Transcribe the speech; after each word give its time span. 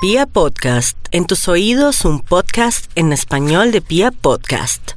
Pia 0.00 0.26
Podcast, 0.26 0.96
en 1.10 1.26
tus 1.26 1.48
oídos 1.48 2.04
un 2.04 2.20
podcast 2.20 2.88
en 2.94 3.12
español 3.12 3.72
de 3.72 3.80
Pia 3.80 4.12
Podcast. 4.12 4.92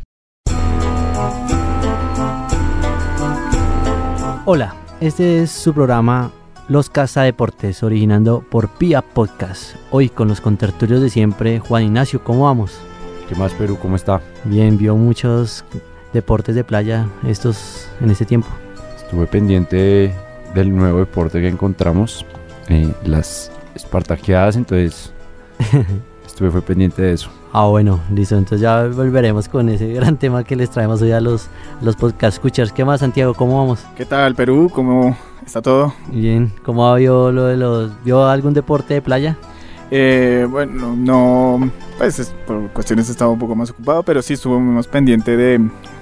Hola, 4.46 4.76
este 5.00 5.42
es 5.42 5.50
su 5.50 5.74
programa 5.74 6.32
Los 6.68 6.92
Casa 6.92 7.24
Deportes, 7.24 7.82
originando 7.82 8.46
por 8.48 8.70
Pia 8.70 9.02
Podcast. 9.02 9.76
Hoy 9.90 10.08
con 10.08 10.28
los 10.28 10.40
contertulios 10.40 11.02
de 11.02 11.10
siempre, 11.10 11.58
Juan 11.58 11.86
Ignacio, 11.86 12.24
¿cómo 12.24 12.44
vamos? 12.44 12.78
¿Qué 13.28 13.34
más 13.34 13.54
Perú? 13.54 13.80
¿Cómo 13.82 13.96
está? 13.96 14.22
Bien, 14.44 14.78
vio 14.78 14.96
muchos 14.96 15.66
deportes 16.14 16.54
de 16.54 16.64
playa 16.64 17.10
estos 17.26 17.88
en 18.02 18.12
este 18.12 18.26
tiempo. 18.26 18.50
Estuve 18.98 19.26
pendiente 19.26 20.14
del 20.54 20.76
nuevo 20.76 21.00
deporte 21.00 21.42
que 21.42 21.48
encontramos, 21.48 22.24
eh, 22.68 22.94
las 23.04 23.52
espartaqueadas, 23.76 24.56
entonces 24.56 25.12
estuve 26.26 26.52
fue 26.52 26.62
pendiente 26.62 27.02
de 27.02 27.14
eso. 27.14 27.30
Ah, 27.54 27.66
bueno, 27.66 28.00
listo. 28.14 28.38
Entonces 28.38 28.62
ya 28.62 28.88
volveremos 28.88 29.50
con 29.50 29.68
ese 29.70 29.92
gran 29.94 30.18
tema 30.18 30.44
que 30.44 30.56
les 30.56 30.70
traemos 30.70 31.02
hoy 31.02 31.12
a 31.12 31.20
los, 31.20 31.48
los 31.82 31.96
podcast 31.96 32.36
escuchars. 32.38 32.72
¿Qué 32.72 32.86
más, 32.86 33.02
Santiago? 33.02 33.34
¿Cómo 33.34 33.58
vamos? 33.58 33.84
¿Qué 33.98 34.06
tal, 34.06 34.36
Perú? 34.36 34.72
¿Cómo 34.74 35.18
está 35.46 35.62
todo? 35.62 35.94
Bien. 36.08 36.52
¿Cómo 36.64 36.94
vio 36.96 37.32
lo 37.32 37.46
de 37.46 37.58
los... 37.58 37.92
¿Vio 38.06 38.26
algún 38.26 38.54
deporte 38.54 38.94
de 38.94 39.02
playa? 39.02 39.38
Eh, 39.94 40.48
bueno, 40.50 40.96
no, 40.96 41.70
pues 41.98 42.20
es- 42.20 42.34
por 42.48 42.70
cuestiones 42.70 43.10
estaba 43.10 43.32
un 43.32 43.40
poco 43.40 43.54
más 43.56 43.70
ocupado, 43.72 44.02
pero 44.04 44.22
sí 44.22 44.36
estuvo 44.36 44.58
más 44.58 44.88
pendiente 44.88 45.36
de, 45.36 45.60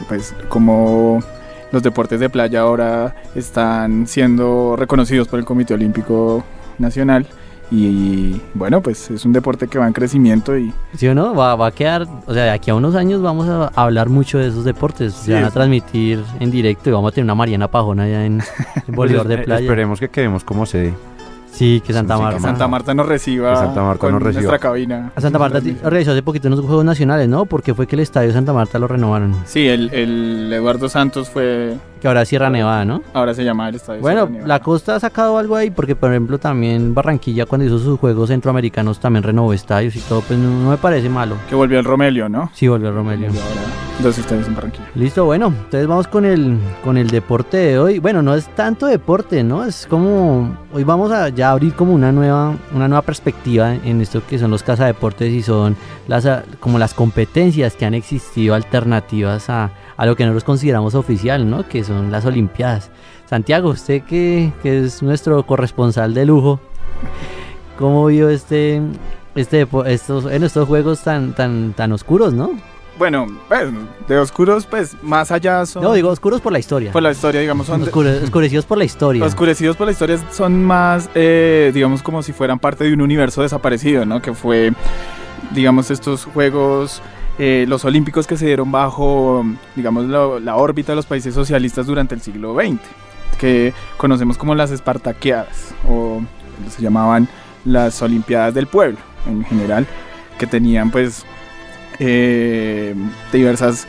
pues, 0.07 0.35
cómo 0.49 1.23
los 1.71 1.81
deportes 1.81 2.19
de 2.19 2.29
playa 2.29 2.61
ahora 2.61 3.15
están 3.33 4.05
siendo 4.05 4.75
reconocidos 4.77 5.27
por 5.27 5.39
el 5.39 5.45
Comité 5.45 5.73
Olímpico 5.73 6.43
Nacional. 6.77 7.25
Y, 7.71 8.41
bueno, 8.55 8.81
pues 8.81 9.11
es 9.11 9.25
un 9.25 9.33
deporte 9.33 9.67
que 9.67 9.77
va 9.77 9.85
en 9.85 9.93
crecimiento 9.93 10.57
y 10.57 10.73
¿Sí 10.95 11.07
o 11.07 11.13
no? 11.13 11.35
Va, 11.35 11.55
va 11.55 11.67
a 11.67 11.71
quedar... 11.71 12.07
O 12.25 12.33
sea, 12.33 12.45
de 12.45 12.49
aquí 12.49 12.71
a 12.71 12.75
unos 12.75 12.95
años 12.95 13.21
vamos 13.21 13.47
a 13.47 13.67
hablar 13.75 14.09
mucho 14.09 14.39
de 14.39 14.47
esos 14.47 14.65
deportes. 14.65 15.13
Se 15.13 15.33
van 15.33 15.43
a 15.45 15.51
transmitir 15.51 16.23
en 16.39 16.49
directo 16.49 16.89
y 16.89 16.93
vamos 16.93 17.11
a 17.11 17.15
tener 17.15 17.25
una 17.25 17.35
Mariana 17.35 17.67
Pajona 17.67 18.03
allá 18.03 18.25
en, 18.25 18.41
en 18.87 18.95
Bolívar 18.95 19.27
de 19.27 19.35
Pues, 19.35 19.41
eh, 19.41 19.45
Playa. 19.45 19.61
Esperemos 19.61 19.99
que 19.99 20.09
quedemos 20.09 20.43
como 20.43 20.65
sede. 20.65 20.93
Sí, 21.51 21.81
que 21.85 21.93
Santa 21.93 22.13
Sí, 22.15 22.19
que 22.19 22.23
Marta. 22.23 22.37
que 22.37 22.43
Santa 22.43 22.67
Marta 22.67 22.93
nos 22.93 23.05
reciba 23.07 23.51
Que 23.51 23.57
Santa 23.57 23.81
Marta 23.81 23.99
con 23.99 24.11
nos 24.13 24.21
reciba. 24.23 24.43
nuestra 24.43 24.59
cabina. 24.59 25.11
A 25.15 25.21
Santa 25.21 25.39
Marta 25.39 25.59
organizó 25.83 26.11
hace 26.11 26.21
poquito 26.23 26.47
unos 26.47 26.61
Juegos 26.61 26.85
Nacionales, 26.85 27.27
¿no? 27.27 27.45
Porque 27.45 27.73
fue 27.73 27.85
que 27.87 27.95
el 27.95 28.01
Estadio 28.01 28.31
Santa 28.31 28.53
Marta 28.53 28.77
lo 28.79 28.87
renovaron. 28.87 29.35
Sí, 29.45 29.67
el, 29.67 29.89
el 29.93 30.53
Eduardo 30.53 30.87
Santos 30.89 31.29
fue, 31.29 31.75
Que 31.99 32.07
ahora 32.07 32.21
es 32.21 32.29
Sierra 32.29 32.49
Nevada, 32.49 32.85
¿no? 32.85 33.01
ahora 33.13 33.33
se 33.33 33.43
llama 33.43 33.69
el 33.69 33.75
Estadio 33.75 34.01
Bueno, 34.01 34.21
Sierra 34.21 34.31
Nevada. 34.31 34.47
la 34.47 34.59
costa 34.61 34.95
ha 34.95 34.99
sacado 34.99 35.37
algo 35.37 35.55
ahí, 35.55 35.69
porque 35.69 35.95
por 35.95 36.11
ejemplo 36.11 36.37
también 36.37 36.93
Barranquilla 36.93 37.45
cuando 37.45 37.65
hizo 37.65 37.79
sus 37.79 37.99
Juegos 37.99 38.29
Centroamericanos 38.29 38.99
también 38.99 39.23
renovó 39.23 39.53
estadios 39.53 39.95
y 39.95 39.99
todo, 39.99 40.21
pues 40.21 40.39
no, 40.39 40.49
no 40.49 40.69
me 40.69 40.77
parece 40.77 41.09
malo. 41.09 41.35
Que 41.49 41.55
volvió 41.55 41.79
el 41.79 41.85
Romelio, 41.85 42.29
¿no? 42.29 42.49
Sí, 42.53 42.67
volvió 42.67 42.91
Romelio. 42.91 43.29
Y 43.33 43.37
ahora 43.37 43.89
dos 44.01 44.17
estadios 44.17 44.47
en 44.47 44.55
Barranquilla. 44.55 44.87
Listo, 44.95 45.25
bueno, 45.25 45.47
entonces 45.47 45.87
vamos 45.87 46.07
con 46.07 46.25
el, 46.25 46.57
con 46.83 46.97
el 46.97 47.09
deporte 47.09 47.57
de 47.57 47.79
hoy. 47.79 47.99
Bueno, 47.99 48.21
no 48.21 48.33
es 48.33 48.47
tanto 48.55 48.85
deporte, 48.85 49.43
¿no? 49.43 49.63
Es 49.63 49.85
como, 49.87 50.57
hoy 50.73 50.83
vamos 50.83 51.11
a 51.11 51.29
ya 51.29 51.51
abrir 51.51 51.73
como 51.73 51.93
una 51.93 52.11
nueva, 52.11 52.55
una 52.73 52.87
nueva 52.87 53.01
perspectiva 53.01 53.75
en 53.75 54.01
esto 54.01 54.21
que 54.25 54.39
son 54.39 54.51
los 54.51 54.63
cazadeportes 54.63 55.31
y 55.31 55.41
son 55.41 55.75
las, 56.07 56.27
como 56.59 56.79
las 56.79 56.93
competencias 56.93 57.75
que 57.75 57.85
han 57.85 57.93
existido 57.93 58.55
alternativas 58.55 59.49
a, 59.49 59.71
a 59.99 60.05
lo 60.05 60.15
que 60.15 60.23
nosotros 60.23 60.45
consideramos 60.45 60.95
oficial, 60.95 61.49
¿no? 61.49 61.67
Que 61.67 61.83
son 61.83 62.09
las 62.09 62.25
Olimpiadas. 62.25 62.89
Santiago, 63.29 63.69
usted 63.69 64.01
que, 64.03 64.53
que 64.63 64.85
es 64.85 65.03
nuestro 65.03 65.45
corresponsal 65.45 66.13
de 66.13 66.25
lujo, 66.25 66.61
¿cómo 67.77 68.05
vio 68.05 68.29
este, 68.29 68.81
este, 69.35 69.67
estos, 69.87 70.25
en 70.31 70.43
estos 70.43 70.67
juegos 70.67 71.01
tan, 71.03 71.33
tan, 71.33 71.73
tan 71.73 71.91
oscuros, 71.91 72.33
¿no? 72.33 72.51
Bueno, 72.97 73.27
pues, 73.47 73.69
de 74.07 74.17
oscuros, 74.17 74.65
pues 74.65 74.95
más 75.01 75.31
allá 75.31 75.65
son. 75.65 75.83
No, 75.83 75.93
digo 75.93 76.09
oscuros 76.09 76.41
por 76.41 76.51
la 76.53 76.59
historia. 76.59 76.91
Por 76.91 77.03
la 77.03 77.11
historia, 77.11 77.39
digamos, 77.41 77.67
son. 77.67 77.81
Oscure- 77.85 78.23
oscurecidos 78.23 78.65
por 78.65 78.77
la 78.77 78.83
historia. 78.85 79.23
oscurecidos 79.23 79.75
por 79.77 79.85
la 79.87 79.91
historia 79.91 80.17
son 80.31 80.63
más, 80.63 81.09
eh, 81.15 81.71
digamos, 81.73 82.01
como 82.03 82.23
si 82.23 82.33
fueran 82.33 82.57
parte 82.59 82.83
de 82.85 82.93
un 82.93 83.01
universo 83.01 83.41
desaparecido, 83.41 84.05
¿no? 84.05 84.21
Que 84.21 84.33
fue, 84.33 84.73
digamos, 85.51 85.91
estos 85.91 86.25
juegos. 86.25 87.01
Eh, 87.39 87.65
los 87.67 87.85
olímpicos 87.85 88.27
que 88.27 88.35
se 88.35 88.45
dieron 88.45 88.69
bajo, 88.71 89.45
digamos, 89.75 90.05
la 90.05 90.55
órbita 90.57 90.91
de 90.91 90.97
los 90.97 91.05
países 91.05 91.33
socialistas 91.33 91.87
durante 91.87 92.13
el 92.13 92.21
siglo 92.21 92.53
XX, 92.53 92.79
que 93.39 93.73
conocemos 93.95 94.37
como 94.37 94.53
las 94.55 94.71
Espartaqueadas, 94.71 95.73
o 95.87 96.21
se 96.69 96.81
llamaban 96.81 97.29
las 97.63 98.01
Olimpiadas 98.01 98.53
del 98.53 98.67
Pueblo 98.67 98.97
en 99.25 99.45
general, 99.45 99.87
que 100.37 100.47
tenían 100.47 100.91
pues 100.91 101.25
eh, 101.99 102.93
diversas 103.31 103.87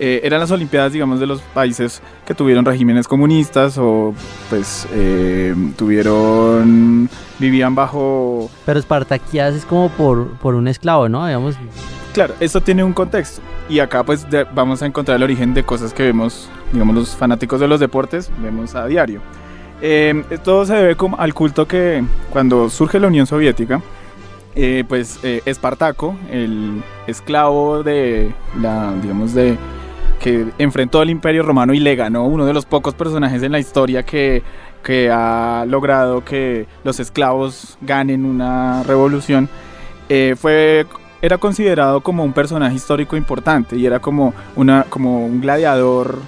eh, 0.00 0.20
eran 0.22 0.38
las 0.38 0.52
olimpiadas 0.52 0.92
digamos 0.92 1.18
de 1.18 1.26
los 1.26 1.40
países 1.40 2.00
que 2.24 2.32
tuvieron 2.32 2.64
regímenes 2.64 3.08
comunistas 3.08 3.76
o 3.78 4.14
pues 4.48 4.86
eh, 4.92 5.52
tuvieron 5.76 7.10
vivían 7.40 7.74
bajo 7.74 8.48
Pero 8.64 8.78
Espartaquías 8.78 9.54
es 9.54 9.64
como 9.64 9.88
por, 9.88 10.36
por 10.38 10.54
un 10.54 10.68
esclavo, 10.68 11.08
¿no? 11.08 11.26
Digamos, 11.26 11.56
claro 12.12 12.34
esto 12.40 12.60
tiene 12.60 12.84
un 12.84 12.92
contexto. 12.92 13.42
Y 13.68 13.80
acá 13.80 14.02
pues 14.04 14.28
de- 14.30 14.44
vamos 14.54 14.82
a 14.82 14.86
encontrar 14.86 15.16
el 15.16 15.22
origen 15.22 15.52
de 15.54 15.62
cosas 15.62 15.92
que 15.92 16.02
vemos 16.04 16.48
digamos 16.72 16.94
los 16.94 17.16
fanáticos 17.16 17.60
de 17.60 17.68
los 17.68 17.80
deportes 17.80 18.30
vemos 18.42 18.74
a 18.74 18.86
diario. 18.86 19.20
Eh, 19.80 20.24
todo 20.42 20.66
se 20.66 20.74
debe 20.74 20.96
como 20.96 21.16
al 21.18 21.34
culto 21.34 21.68
que 21.68 22.02
cuando 22.30 22.68
surge 22.68 22.98
la 22.98 23.06
Unión 23.06 23.26
Soviética 23.26 23.80
eh, 24.56 24.82
pues 24.88 25.20
eh, 25.22 25.40
Espartaco, 25.44 26.16
el 26.32 26.82
esclavo 27.06 27.84
de 27.84 28.32
la, 28.60 28.92
digamos, 29.00 29.32
de 29.34 29.56
que 30.18 30.46
enfrentó 30.58 31.00
al 31.00 31.10
Imperio 31.10 31.44
Romano 31.44 31.74
y 31.74 31.78
le 31.78 31.94
ganó, 31.94 32.24
uno 32.24 32.44
de 32.44 32.52
los 32.52 32.66
pocos 32.66 32.92
personajes 32.94 33.40
en 33.44 33.52
la 33.52 33.60
historia 33.60 34.02
que, 34.02 34.42
que 34.82 35.10
ha 35.12 35.64
logrado 35.68 36.24
que 36.24 36.66
los 36.82 36.98
esclavos 36.98 37.78
ganen 37.82 38.24
una 38.24 38.82
revolución, 38.82 39.48
eh, 40.08 40.34
fue 40.36 40.86
era 41.22 41.38
considerado 41.38 42.00
como 42.00 42.24
un 42.24 42.32
personaje 42.32 42.76
histórico 42.76 43.16
importante 43.16 43.76
y 43.76 43.86
era 43.86 43.98
como 43.98 44.34
una 44.56 44.84
como 44.88 45.24
un 45.26 45.40
gladiador 45.40 46.18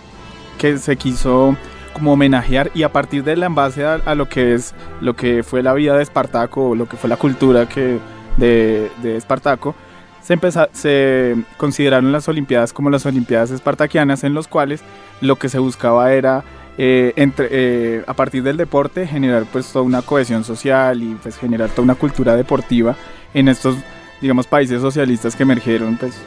que 0.58 0.78
se 0.78 0.96
quiso 0.96 1.56
como 1.92 2.12
homenajear 2.12 2.70
y 2.74 2.82
a 2.82 2.92
partir 2.92 3.24
de 3.24 3.36
la 3.36 3.46
en 3.46 3.54
base 3.54 3.84
a, 3.84 3.94
a 3.94 4.14
lo 4.14 4.28
que 4.28 4.54
es 4.54 4.74
lo 5.00 5.14
que 5.14 5.42
fue 5.42 5.62
la 5.62 5.74
vida 5.74 5.96
de 5.96 6.02
Espartaco 6.02 6.74
lo 6.74 6.86
que 6.88 6.96
fue 6.96 7.08
la 7.08 7.16
cultura 7.16 7.68
que 7.68 7.98
de, 8.36 8.90
de 9.02 9.16
Espartaco 9.16 9.74
se, 10.22 10.34
empeza- 10.36 10.68
se 10.72 11.36
consideraron 11.56 12.12
las 12.12 12.28
Olimpiadas 12.28 12.72
como 12.72 12.90
las 12.90 13.06
Olimpiadas 13.06 13.50
espartaquianas 13.50 14.22
en 14.24 14.34
los 14.34 14.48
cuales 14.48 14.82
lo 15.20 15.36
que 15.36 15.48
se 15.48 15.58
buscaba 15.58 16.12
era 16.12 16.44
eh, 16.78 17.12
entre, 17.16 17.48
eh, 17.50 18.04
a 18.06 18.14
partir 18.14 18.42
del 18.42 18.56
deporte 18.56 19.06
generar 19.06 19.44
pues 19.52 19.72
toda 19.72 19.84
una 19.84 20.02
cohesión 20.02 20.44
social 20.44 21.02
y 21.02 21.14
pues 21.22 21.36
generar 21.36 21.70
toda 21.70 21.82
una 21.82 21.94
cultura 21.94 22.36
deportiva 22.36 22.96
en 23.34 23.48
estos 23.48 23.76
digamos 24.20 24.46
países 24.46 24.80
socialistas 24.80 25.36
que 25.36 25.42
emergieron 25.42 25.96
pues 25.96 26.18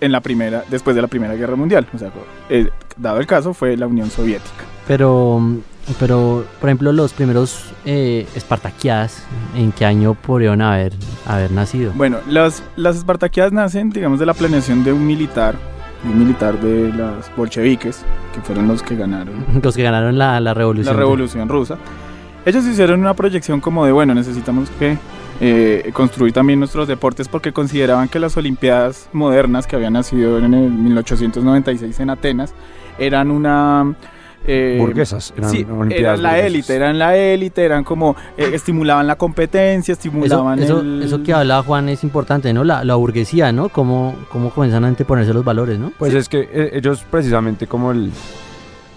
en 0.00 0.12
la 0.12 0.20
primera 0.20 0.64
después 0.70 0.96
de 0.96 1.02
la 1.02 1.08
primera 1.08 1.34
guerra 1.34 1.56
mundial 1.56 1.86
o 1.92 1.98
sea 1.98 2.10
eh, 2.48 2.70
dado 2.96 3.20
el 3.20 3.26
caso 3.26 3.54
fue 3.54 3.76
la 3.76 3.86
Unión 3.86 4.10
Soviética 4.10 4.64
pero, 4.90 5.40
pero, 6.00 6.44
por 6.60 6.68
ejemplo, 6.68 6.92
los 6.92 7.12
primeros 7.12 7.72
eh, 7.84 8.26
Espartaquías, 8.34 9.24
¿en 9.54 9.70
qué 9.70 9.86
año 9.86 10.14
podrían 10.14 10.62
haber, 10.62 10.92
haber 11.26 11.52
nacido? 11.52 11.92
Bueno, 11.94 12.18
las, 12.26 12.64
las 12.74 12.96
Espartaquíadas 12.96 13.52
nacen, 13.52 13.90
digamos, 13.90 14.18
de 14.18 14.26
la 14.26 14.34
planeación 14.34 14.82
de 14.82 14.92
un 14.92 15.06
militar, 15.06 15.54
un 16.04 16.18
militar 16.18 16.58
de 16.60 16.92
las 16.92 17.30
bolcheviques, 17.36 18.02
que 18.34 18.40
fueron 18.40 18.66
los 18.66 18.82
que 18.82 18.96
ganaron 18.96 19.44
Los 19.62 19.76
que 19.76 19.84
ganaron 19.84 20.18
la, 20.18 20.40
la 20.40 20.54
revolución. 20.54 20.96
la 20.96 21.00
revolución 21.00 21.48
rusa. 21.48 21.78
Ellos 22.44 22.64
hicieron 22.64 22.98
una 22.98 23.14
proyección 23.14 23.60
como 23.60 23.86
de, 23.86 23.92
bueno, 23.92 24.12
necesitamos 24.12 24.70
que 24.70 24.98
eh, 25.40 25.90
construir 25.94 26.32
también 26.32 26.58
nuestros 26.58 26.86
deportes 26.86 27.28
porque 27.28 27.52
consideraban 27.52 28.08
que 28.08 28.18
las 28.18 28.36
Olimpiadas 28.36 29.08
modernas 29.12 29.66
que 29.66 29.76
habían 29.76 29.94
nacido 29.94 30.38
en 30.38 30.52
el 30.54 30.70
1896 30.70 31.98
en 32.00 32.10
Atenas 32.10 32.52
eran 32.98 33.30
una... 33.30 33.94
eh, 34.46 34.76
Burguesas. 34.78 35.32
Eran 35.36 35.50
sí, 35.50 35.64
olimpiadas 35.64 36.18
eran 36.18 36.22
la 36.22 36.28
burguesas. 36.30 36.46
élite, 36.46 36.74
eran 36.74 36.98
la 36.98 37.16
élite, 37.16 37.64
eran 37.64 37.84
como, 37.84 38.16
eh, 38.36 38.50
estimulaban 38.52 39.06
la 39.06 39.16
competencia, 39.16 39.92
estimulaban 39.92 40.58
eso, 40.62 40.80
el... 40.80 41.02
eso 41.02 41.22
que 41.22 41.32
habla 41.32 41.62
Juan 41.62 41.88
es 41.88 42.04
importante, 42.04 42.52
¿no? 42.52 42.62
La, 42.64 42.84
la 42.84 42.94
burguesía, 42.96 43.52
¿no? 43.52 43.70
Cómo, 43.70 44.16
cómo 44.30 44.50
comienzan 44.50 44.84
a 44.84 44.88
anteponerse 44.88 45.32
los 45.32 45.44
valores, 45.44 45.78
¿no? 45.78 45.92
Pues 45.98 46.12
es 46.14 46.28
que 46.28 46.48
eh, 46.52 46.70
ellos 46.74 47.04
precisamente 47.10 47.66
como 47.66 47.92
el, 47.92 48.10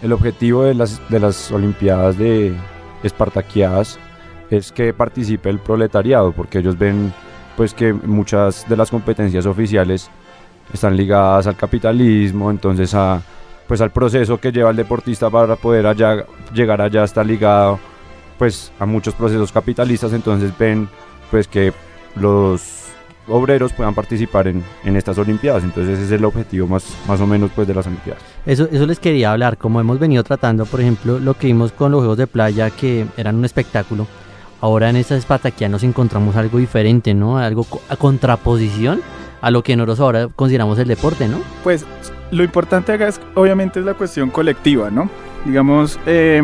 el 0.01 0.11
objetivo 0.11 0.63
de 0.63 0.73
las, 0.73 1.01
de 1.09 1.19
las 1.21 1.51
Olimpiadas 1.51 2.17
de 2.17 2.53
Espartaqueadas 3.03 3.99
es 4.57 4.71
que 4.71 4.93
participe 4.93 5.49
el 5.49 5.59
proletariado, 5.59 6.31
porque 6.31 6.59
ellos 6.59 6.77
ven 6.77 7.13
pues 7.55 7.73
que 7.73 7.93
muchas 7.93 8.67
de 8.67 8.77
las 8.77 8.89
competencias 8.89 9.45
oficiales 9.45 10.09
están 10.73 10.97
ligadas 10.97 11.47
al 11.47 11.55
capitalismo, 11.55 12.49
entonces 12.49 12.93
a 12.93 13.21
pues 13.67 13.81
al 13.81 13.91
proceso 13.91 14.39
que 14.39 14.51
lleva 14.51 14.71
el 14.71 14.75
deportista 14.75 15.29
para 15.29 15.55
poder 15.55 15.87
allá, 15.87 16.25
llegar 16.53 16.81
allá 16.81 17.03
está 17.03 17.23
ligado 17.23 17.79
pues 18.37 18.71
a 18.79 18.85
muchos 18.85 19.13
procesos 19.13 19.51
capitalistas, 19.51 20.11
entonces 20.13 20.51
ven 20.57 20.89
pues 21.31 21.47
que 21.47 21.73
los 22.15 22.83
obreros 23.27 23.71
puedan 23.71 23.93
participar 23.93 24.47
en, 24.47 24.63
en, 24.83 24.95
estas 24.97 25.17
Olimpiadas. 25.17 25.63
Entonces 25.63 25.97
ese 25.97 26.05
es 26.05 26.11
el 26.11 26.25
objetivo 26.25 26.67
más, 26.67 26.85
más 27.07 27.21
o 27.21 27.27
menos 27.27 27.51
pues 27.55 27.67
de 27.67 27.73
las 27.73 27.87
Olimpiadas. 27.87 28.21
Eso, 28.45 28.67
eso 28.71 28.85
les 28.85 28.99
quería 28.99 29.31
hablar, 29.31 29.57
como 29.57 29.79
hemos 29.79 29.99
venido 29.99 30.23
tratando, 30.23 30.65
por 30.65 30.81
ejemplo, 30.81 31.19
lo 31.19 31.33
que 31.35 31.47
vimos 31.47 31.71
con 31.71 31.91
los 31.91 32.01
Juegos 32.01 32.17
de 32.17 32.27
Playa, 32.27 32.69
que 32.69 33.05
eran 33.15 33.37
un 33.37 33.45
espectáculo. 33.45 34.07
Ahora 34.63 34.89
en 34.89 34.95
esta 34.95 35.17
Espartaquía 35.17 35.67
nos 35.67 35.83
encontramos 35.83 36.37
algo 36.37 36.57
diferente, 36.57 37.13
¿no? 37.13 37.37
Algo 37.37 37.67
a 37.89 37.97
contraposición 37.97 39.01
a 39.41 39.51
lo 39.51 39.61
que 39.61 39.75
nosotros 39.75 39.99
ahora 39.99 40.29
consideramos 40.33 40.79
el 40.79 40.87
deporte, 40.87 41.27
¿no? 41.27 41.39
Pues 41.65 41.85
lo 42.31 42.45
importante 42.45 42.93
acá 42.93 43.09
es, 43.09 43.19
obviamente, 43.35 43.81
es 43.81 43.85
la 43.85 43.93
cuestión 43.95 44.29
colectiva, 44.29 44.89
¿no? 44.89 45.09
Digamos, 45.43 45.99
eh, 46.05 46.41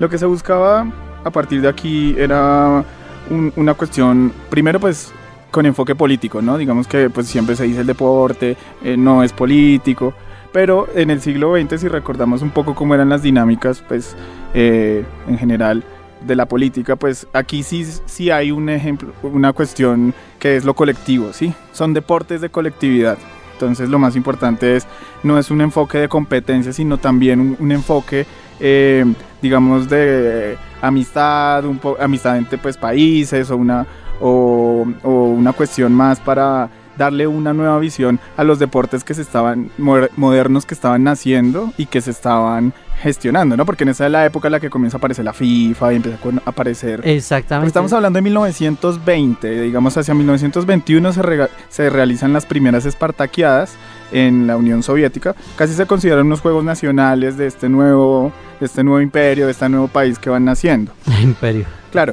lo 0.00 0.10
que 0.10 0.18
se 0.18 0.26
buscaba 0.26 0.90
a 1.22 1.30
partir 1.30 1.60
de 1.60 1.68
aquí 1.68 2.16
era 2.18 2.84
un, 3.30 3.52
una 3.54 3.74
cuestión, 3.74 4.32
primero 4.50 4.80
pues 4.80 5.12
con 5.52 5.64
enfoque 5.64 5.94
político, 5.94 6.42
¿no? 6.42 6.58
Digamos 6.58 6.88
que 6.88 7.10
pues 7.10 7.28
siempre 7.28 7.54
se 7.54 7.62
dice 7.62 7.82
el 7.82 7.86
deporte, 7.86 8.56
eh, 8.82 8.96
no 8.96 9.22
es 9.22 9.32
político, 9.32 10.14
pero 10.52 10.88
en 10.96 11.10
el 11.10 11.20
siglo 11.20 11.56
XX 11.56 11.80
si 11.80 11.86
recordamos 11.86 12.42
un 12.42 12.50
poco 12.50 12.74
cómo 12.74 12.96
eran 12.96 13.08
las 13.08 13.22
dinámicas, 13.22 13.84
pues 13.86 14.16
eh, 14.52 15.04
en 15.28 15.38
general 15.38 15.84
de 16.26 16.36
la 16.36 16.46
política, 16.46 16.96
pues 16.96 17.26
aquí 17.32 17.62
sí, 17.62 17.84
sí 18.06 18.30
hay 18.30 18.50
un 18.50 18.68
ejemplo, 18.68 19.12
una 19.22 19.52
cuestión 19.52 20.14
que 20.38 20.56
es 20.56 20.64
lo 20.64 20.74
colectivo, 20.74 21.32
¿sí? 21.32 21.54
Son 21.72 21.94
deportes 21.94 22.40
de 22.40 22.48
colectividad. 22.48 23.18
Entonces 23.52 23.88
lo 23.88 23.98
más 23.98 24.16
importante 24.16 24.76
es, 24.76 24.86
no 25.22 25.38
es 25.38 25.50
un 25.50 25.60
enfoque 25.60 25.98
de 25.98 26.08
competencia, 26.08 26.72
sino 26.72 26.98
también 26.98 27.56
un, 27.58 27.72
enfoque, 27.72 28.26
eh, 28.58 29.04
digamos, 29.40 29.88
de 29.88 30.56
amistad, 30.80 31.64
un 31.64 31.80
amistad 32.00 32.38
entre 32.38 32.58
pues, 32.58 32.76
países 32.76 33.50
o 33.50 33.56
una, 33.56 33.86
o 34.20 34.84
una 35.02 35.52
cuestión 35.52 35.92
más 35.92 36.18
para 36.18 36.68
darle 36.96 37.26
una 37.26 37.52
nueva 37.52 37.78
visión 37.78 38.20
a 38.36 38.44
los 38.44 38.58
deportes 38.58 39.04
que 39.04 39.14
se 39.14 39.22
estaban 39.22 39.70
modernos 39.78 40.66
que 40.66 40.74
estaban 40.74 41.04
naciendo 41.04 41.72
y 41.76 41.86
que 41.86 42.00
se 42.00 42.10
estaban 42.10 42.72
gestionando, 43.00 43.56
¿no? 43.56 43.66
Porque 43.66 43.82
en 43.84 43.90
esa 43.90 44.06
es 44.06 44.12
la 44.12 44.24
época 44.24 44.48
en 44.48 44.52
la 44.52 44.60
que 44.60 44.70
comienza 44.70 44.96
a 44.96 44.98
aparecer 44.98 45.24
la 45.24 45.32
FIFA 45.32 45.92
y 45.92 45.96
empieza 45.96 46.18
a 46.18 46.50
aparecer. 46.50 47.00
Exactamente. 47.04 47.68
estamos 47.68 47.92
hablando 47.92 48.18
de 48.18 48.22
1920, 48.22 49.62
digamos 49.62 49.96
hacia 49.96 50.14
1921 50.14 51.12
se, 51.12 51.22
re 51.22 51.48
se 51.68 51.90
realizan 51.90 52.32
las 52.32 52.46
primeras 52.46 52.86
espartaqueadas 52.86 53.74
en 54.12 54.46
la 54.46 54.56
Unión 54.56 54.82
Soviética. 54.82 55.34
Casi 55.56 55.74
se 55.74 55.86
consideran 55.86 56.26
unos 56.26 56.40
juegos 56.40 56.64
nacionales 56.64 57.36
de 57.36 57.46
este 57.46 57.68
nuevo, 57.68 58.32
de 58.60 58.66
este 58.66 58.84
nuevo 58.84 59.00
imperio, 59.00 59.46
de 59.46 59.52
este 59.52 59.68
nuevo 59.68 59.88
país 59.88 60.18
que 60.18 60.30
van 60.30 60.44
naciendo. 60.44 60.92
imperio. 61.22 61.64
Claro. 61.90 62.12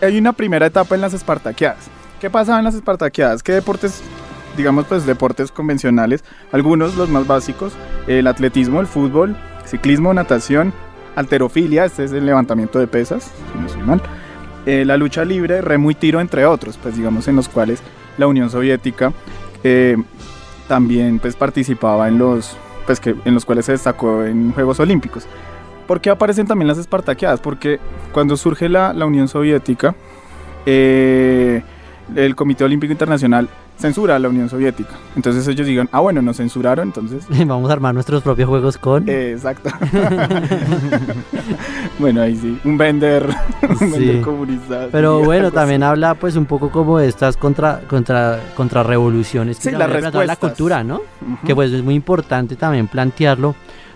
Hay 0.00 0.18
una 0.18 0.32
primera 0.32 0.66
etapa 0.66 0.94
en 0.94 1.00
las 1.00 1.14
espartaqueadas. 1.14 1.93
¿Qué 2.24 2.30
pasaba 2.30 2.58
en 2.58 2.64
las 2.64 2.74
espartaqueadas? 2.74 3.42
¿Qué 3.42 3.52
deportes 3.52 4.02
digamos 4.56 4.86
pues 4.86 5.04
deportes 5.04 5.52
convencionales, 5.52 6.24
algunos 6.52 6.96
los 6.96 7.10
más 7.10 7.26
básicos, 7.26 7.74
el 8.06 8.26
atletismo, 8.26 8.80
el 8.80 8.86
fútbol, 8.86 9.36
ciclismo, 9.66 10.14
natación, 10.14 10.72
alterofilia, 11.16 11.84
este 11.84 12.04
es 12.04 12.12
el 12.12 12.24
levantamiento 12.24 12.78
de 12.78 12.86
pesas, 12.86 13.24
si 13.52 13.58
no 13.60 13.68
soy 13.68 13.82
mal, 13.82 14.00
eh, 14.64 14.86
la 14.86 14.96
lucha 14.96 15.22
libre, 15.26 15.60
remo 15.60 15.90
y 15.90 15.96
tiro, 15.96 16.18
entre 16.18 16.46
otros, 16.46 16.78
pues 16.82 16.96
digamos 16.96 17.28
en 17.28 17.36
los 17.36 17.50
cuales 17.50 17.82
la 18.16 18.26
Unión 18.26 18.48
Soviética 18.48 19.12
eh, 19.62 19.98
también 20.66 21.18
pues 21.18 21.36
participaba 21.36 22.08
en 22.08 22.16
los, 22.16 22.56
pues 22.86 23.00
que 23.00 23.14
en 23.26 23.34
los 23.34 23.44
cuales 23.44 23.66
se 23.66 23.72
destacó 23.72 24.24
en 24.24 24.50
Juegos 24.52 24.80
Olímpicos. 24.80 25.26
¿Por 25.86 26.00
qué 26.00 26.08
aparecen 26.08 26.46
también 26.46 26.68
las 26.68 26.78
espartaqueadas? 26.78 27.40
Porque 27.40 27.80
cuando 28.12 28.38
surge 28.38 28.70
la, 28.70 28.94
la 28.94 29.04
Unión 29.04 29.28
Soviética, 29.28 29.94
eh, 30.64 31.62
el 32.14 32.36
Comité 32.36 32.64
Olímpico 32.64 32.92
Internacional 32.92 33.48
censura 33.76 34.14
a 34.16 34.18
la 34.20 34.28
Unión 34.28 34.48
Soviética. 34.48 34.92
Entonces 35.16 35.46
ellos 35.48 35.66
digan, 35.66 35.88
ah, 35.90 35.98
bueno, 36.00 36.22
nos 36.22 36.36
censuraron, 36.36 36.88
entonces... 36.88 37.24
Vamos 37.46 37.68
a 37.70 37.72
armar 37.72 37.92
nuestros 37.94 38.22
propios 38.22 38.48
juegos 38.48 38.78
con... 38.78 39.08
Eh, 39.08 39.32
exacto. 39.32 39.70
bueno, 41.98 42.22
ahí 42.22 42.36
sí, 42.36 42.58
un 42.64 42.76
vender, 42.78 43.28
un 43.68 43.78
Sí. 43.78 43.84
vender 43.90 44.20
comunista. 44.22 44.88
Pero 44.92 45.20
bueno, 45.20 45.50
también 45.50 45.82
así. 45.82 45.90
habla 45.90 46.14
pues 46.14 46.36
un 46.36 46.46
poco 46.46 46.70
como 46.70 46.98
de 46.98 47.08
estas 47.08 47.36
contra, 47.36 47.80
contra, 47.88 48.40
contra 48.54 48.82
revoluciones 48.82 49.58
Sí, 49.58 49.70
la 49.70 49.86
respuestas. 49.86 50.38
cultura, 50.38 50.84
¿no? 50.84 51.00
Que 51.46 51.54
pues 51.54 51.72
es 51.72 51.82
muy 51.82 51.94
importante 51.94 52.56
también 52.56 52.88
plantearlo 52.88 53.54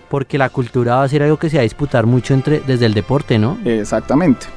porque 0.09 0.37
la 0.37 0.49
cultura 0.49 0.95
va 0.97 1.03
a 1.03 1.07
ser 1.07 1.23
algo 1.23 1.37
que 1.37 1.49
se 1.49 1.57
va 1.57 1.61
a 1.61 1.63
disputar 1.63 2.05
mucho 2.05 2.33
entre 2.33 2.61
desde 2.61 2.85
el 2.85 2.93
deporte, 2.93 3.37
¿no? 3.37 3.57
Exactamente. 3.63 4.47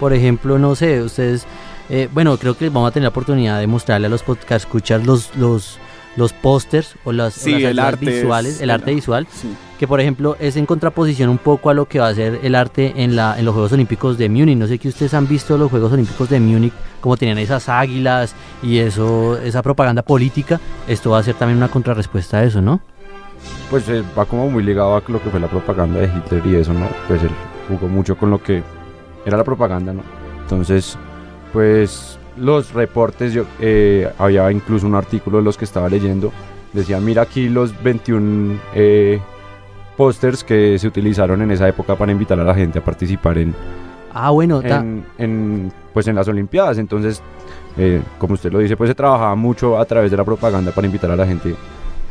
Por 0.00 0.12
ejemplo, 0.12 0.58
no 0.58 0.74
sé, 0.74 1.02
ustedes, 1.02 1.46
eh, 1.90 2.08
bueno, 2.12 2.36
creo 2.36 2.56
que 2.56 2.68
vamos 2.68 2.88
a 2.88 2.92
tener 2.92 3.04
la 3.04 3.08
oportunidad 3.10 3.60
de 3.60 3.66
mostrarle 3.66 4.06
a 4.06 4.10
los 4.10 4.22
podcast 4.22 4.64
escuchar 4.66 5.04
los 5.04 5.34
los 5.36 5.78
los 6.16 6.32
pósters 6.32 6.94
o 7.04 7.10
las, 7.10 7.36
o 7.36 7.40
Sí, 7.40 7.50
las 7.58 7.62
el 7.72 7.78
arte 7.80 8.06
es- 8.06 8.22
visuales, 8.22 8.60
el 8.60 8.70
arte 8.70 8.94
visual, 8.94 9.26
Sí. 9.32 9.52
que 9.80 9.88
por 9.88 10.00
ejemplo 10.00 10.36
es 10.38 10.54
en 10.56 10.64
contraposición 10.64 11.28
un 11.28 11.38
poco 11.38 11.70
a 11.70 11.74
lo 11.74 11.86
que 11.88 11.98
va 11.98 12.06
a 12.06 12.14
ser 12.14 12.38
el 12.44 12.54
arte 12.54 12.92
en 13.02 13.16
la 13.16 13.36
en 13.36 13.44
los 13.44 13.52
Juegos 13.52 13.72
Olímpicos 13.72 14.16
de 14.16 14.28
Múnich. 14.28 14.56
No 14.56 14.68
sé 14.68 14.78
que 14.78 14.88
ustedes 14.88 15.12
han 15.12 15.26
visto 15.26 15.58
los 15.58 15.70
Juegos 15.70 15.92
Olímpicos 15.92 16.28
de 16.28 16.38
Múnich, 16.38 16.72
como 17.00 17.16
tenían 17.16 17.38
esas 17.38 17.68
águilas 17.68 18.32
y 18.62 18.78
eso, 18.78 19.36
esa 19.38 19.60
propaganda 19.62 20.02
política. 20.02 20.60
Esto 20.86 21.10
va 21.10 21.18
a 21.18 21.22
ser 21.24 21.34
también 21.34 21.56
una 21.58 21.66
contrarrespuesta 21.68 22.38
a 22.38 22.44
eso, 22.44 22.62
¿no? 22.62 22.80
Pues 23.68 23.88
eh, 23.88 24.04
va 24.16 24.24
como 24.24 24.48
muy 24.48 24.62
ligado 24.62 24.94
a 24.96 25.02
lo 25.08 25.20
que 25.20 25.30
fue 25.30 25.40
la 25.40 25.48
propaganda 25.48 25.98
de 25.98 26.06
Hitler 26.06 26.46
y 26.46 26.54
eso, 26.54 26.72
¿no? 26.72 26.86
Pues 27.08 27.22
él 27.24 27.30
jugó 27.68 27.88
mucho 27.88 28.16
con 28.16 28.30
lo 28.30 28.40
que 28.40 28.62
era 29.26 29.36
la 29.36 29.42
propaganda, 29.44 29.92
¿no? 29.92 30.02
Entonces, 30.42 30.96
pues 31.54 32.18
los 32.36 32.74
reportes, 32.74 33.32
yo 33.32 33.44
eh, 33.60 34.12
había 34.18 34.50
incluso 34.50 34.86
un 34.86 34.96
artículo 34.96 35.38
de 35.38 35.44
los 35.44 35.56
que 35.56 35.64
estaba 35.64 35.88
leyendo, 35.88 36.32
decía, 36.72 37.00
mira 37.00 37.22
aquí 37.22 37.48
los 37.48 37.80
21 37.82 38.58
eh, 38.74 39.20
pósters 39.96 40.42
que 40.42 40.76
se 40.78 40.88
utilizaron 40.88 41.40
en 41.42 41.52
esa 41.52 41.68
época 41.68 41.94
para 41.94 42.10
invitar 42.10 42.38
a 42.40 42.44
la 42.44 42.54
gente 42.54 42.80
a 42.80 42.84
participar 42.84 43.38
en, 43.38 43.54
Ah, 44.12 44.30
bueno, 44.30 44.62
en, 44.62 45.04
en, 45.18 45.72
pues 45.92 46.06
en 46.06 46.14
las 46.14 46.28
Olimpiadas. 46.28 46.78
Entonces, 46.78 47.20
eh, 47.76 48.00
como 48.18 48.34
usted 48.34 48.52
lo 48.52 48.60
dice, 48.60 48.76
pues 48.76 48.88
se 48.88 48.94
trabajaba 48.94 49.34
mucho 49.34 49.76
a 49.76 49.84
través 49.84 50.10
de 50.10 50.16
la 50.16 50.24
propaganda 50.24 50.70
para 50.70 50.86
invitar 50.86 51.10
a 51.10 51.16
la 51.16 51.26
gente. 51.26 51.56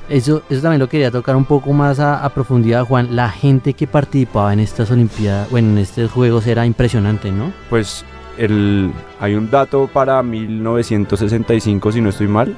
Eso, 0.09 0.43
eso 0.49 0.61
también 0.61 0.81
lo 0.81 0.89
quería 0.89 1.11
tocar 1.11 1.37
un 1.37 1.45
poco 1.45 1.71
más 1.71 2.01
a, 2.01 2.23
a 2.23 2.29
profundidad, 2.33 2.85
Juan. 2.85 3.15
La 3.15 3.29
gente 3.29 3.73
que 3.73 3.87
participaba 3.87 4.51
en 4.51 4.59
estas 4.59 4.91
Olimpiadas, 4.91 5.49
bueno, 5.49 5.69
en 5.69 5.77
estos 5.77 6.11
Juegos 6.11 6.45
era 6.45 6.65
impresionante, 6.65 7.31
¿no? 7.31 7.53
Pues 7.69 8.03
el, 8.37 8.91
hay 9.19 9.35
un 9.35 9.49
dato 9.49 9.87
para 9.87 10.21
1965, 10.23 11.91
si 11.91 12.01
no 12.01 12.09
estoy 12.09 12.27
mal, 12.27 12.55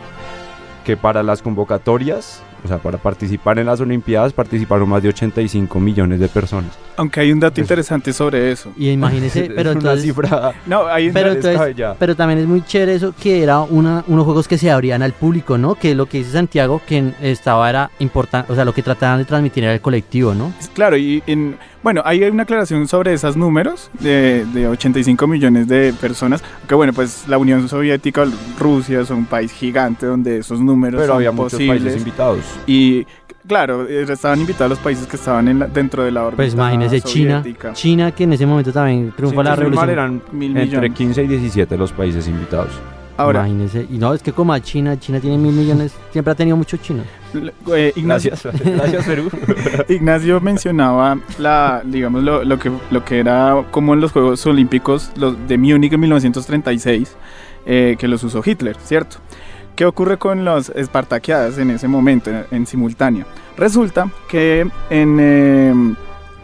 que 0.84 0.98
para 0.98 1.24
las 1.24 1.41
convocatorias, 1.41 2.41
o 2.65 2.67
sea, 2.67 2.79
para 2.79 2.98
participar 2.98 3.60
en 3.60 3.67
las 3.67 3.79
Olimpiadas, 3.79 4.34
participaron 4.34 4.89
más 4.89 5.01
de 5.03 5.10
85 5.10 5.79
millones 5.79 6.19
de 6.19 6.27
personas. 6.27 6.72
Aunque 6.98 7.19
hay 7.22 7.31
un 7.31 7.39
dato 7.39 7.53
Pues- 7.55 7.63
interesante 7.63 8.12
sobre 8.12 8.51
eso. 8.51 8.72
Y 8.75 8.89
imagínese, 8.89 9.43
pero 9.55 9.69
es 9.72 9.75
una 9.77 9.91
entonces, 9.91 10.03
cifra 10.03 10.53
No, 10.65 10.88
hay 10.88 11.12
Pero 11.12 11.31
entonces- 11.34 11.75
pero 12.00 12.15
también 12.15 12.39
es 12.39 12.48
muy 12.48 12.62
chévere 12.65 12.95
eso 12.95 13.13
que 13.17 13.41
era 13.43 13.62
una, 13.62 14.03
unos 14.07 14.25
juegos 14.25 14.48
que 14.48 14.57
se 14.57 14.69
abrían 14.72 15.01
al 15.03 15.13
público, 15.13 15.57
¿no? 15.57 15.75
Que 15.75 15.95
lo 15.95 16.07
que 16.07 16.17
dice 16.19 16.31
Santiago, 16.31 16.81
que 16.88 17.13
estaba 17.22 17.69
era 17.69 17.91
importante, 18.00 18.51
o 18.51 18.55
sea, 18.55 18.65
lo 18.65 18.74
que 18.74 18.81
trataban 18.84 19.19
de 19.19 19.25
transmitir 19.25 19.63
era 19.63 19.74
el 19.74 19.81
colectivo, 19.81 20.34
¿no? 20.34 20.51
Claro, 20.74 20.98
y 20.98 21.22
en, 21.27 21.57
bueno, 21.84 22.01
ahí 22.03 22.24
hay 22.24 22.29
una 22.31 22.43
aclaración 22.43 22.88
sobre 22.88 23.13
esos 23.13 23.38
números 23.38 23.91
de, 24.00 24.45
de 24.53 24.67
85 24.67 25.27
millones 25.27 25.67
de 25.67 25.93
personas. 25.93 26.43
Que 26.67 26.74
bueno, 26.75 26.93
pues 26.93 27.27
la 27.27 27.38
Unión 27.38 27.69
Soviética, 27.69 28.25
Rusia 28.60 29.01
es 29.01 29.10
un 29.12 29.25
país 29.25 29.51
gigante 29.51 30.05
donde 30.07 30.39
esos 30.39 30.60
números 30.60 31.00
Pero 31.01 31.07
son 31.13 31.15
había 31.17 31.31
muchos 31.31 31.53
posibles. 31.53 31.81
países 31.84 31.98
invitados. 32.00 32.39
Y 32.67 33.05
claro, 33.47 33.88
eh, 33.88 34.05
estaban 34.09 34.39
invitados 34.39 34.69
los 34.71 34.79
países 34.79 35.07
que 35.07 35.15
estaban 35.17 35.47
en 35.47 35.59
la- 35.59 35.67
dentro 35.67 36.03
de 36.03 36.12
la 36.12 36.24
órbita 36.24 36.38
Pues 36.38 36.53
imagínese 36.53 37.01
China, 37.01 37.39
soviética. 37.41 37.74
China 37.74 38.12
que 38.12 38.24
en 38.24 38.33
ese 38.33 38.45
momento 38.45 38.71
también 38.71 39.13
triunfó 39.15 39.41
Si 39.41 39.47
la 39.47 39.55
revolución. 39.55 39.89
eran 39.89 40.21
Mil 40.31 40.51
entre 40.57 40.65
millones. 40.65 40.93
15 40.97 41.24
y 41.24 41.27
17 41.27 41.77
los 41.77 41.91
países 41.91 42.27
invitados. 42.27 42.69
Ahora, 43.17 43.47
Imagínese. 43.47 43.88
Y 43.89 43.97
no, 43.97 44.13
es 44.13 44.21
que 44.21 44.33
como 44.33 44.51
a 44.51 44.59
China, 44.59 45.00
China 45.00 45.21
tiene 45.21 45.38
mil 45.38 45.53
millones, 45.53 45.93
siempre 46.12 46.33
ha 46.33 46.35
tenido 46.35 46.57
muchos 46.57 46.81
chinos. 46.81 47.05
eh, 47.74 47.93
Ignacio, 47.95 48.31
Gracias, 48.65 49.05
Perú. 49.07 49.29
Ignacio 49.88 50.41
mencionaba 50.41 51.17
la, 51.38 51.81
digamos, 51.85 52.24
lo, 52.24 52.43
lo 52.43 52.59
que, 52.59 52.69
lo 52.91 53.05
que 53.05 53.19
era 53.19 53.63
como 53.71 53.93
en 53.93 54.01
los 54.01 54.12
Juegos 54.12 54.45
Olímpicos 54.47 55.12
los 55.15 55.35
de 55.47 55.57
Múnich 55.57 55.93
en 55.93 56.00
1936, 56.01 57.15
eh, 57.65 57.95
que 57.97 58.07
los 58.09 58.21
usó 58.25 58.41
Hitler, 58.45 58.75
¿cierto? 58.83 59.17
¿Qué 59.75 59.86
ocurre 59.86 60.17
con 60.17 60.46
las 60.46 60.70
Espartaqueadas 60.70 61.58
en 61.58 61.70
ese 61.72 61.88
momento, 61.88 62.29
en, 62.29 62.46
en 62.51 62.65
simultáneo? 62.65 63.25
Resulta 63.58 64.10
que 64.29 64.65
en 64.89 65.17
eh, 65.20 65.74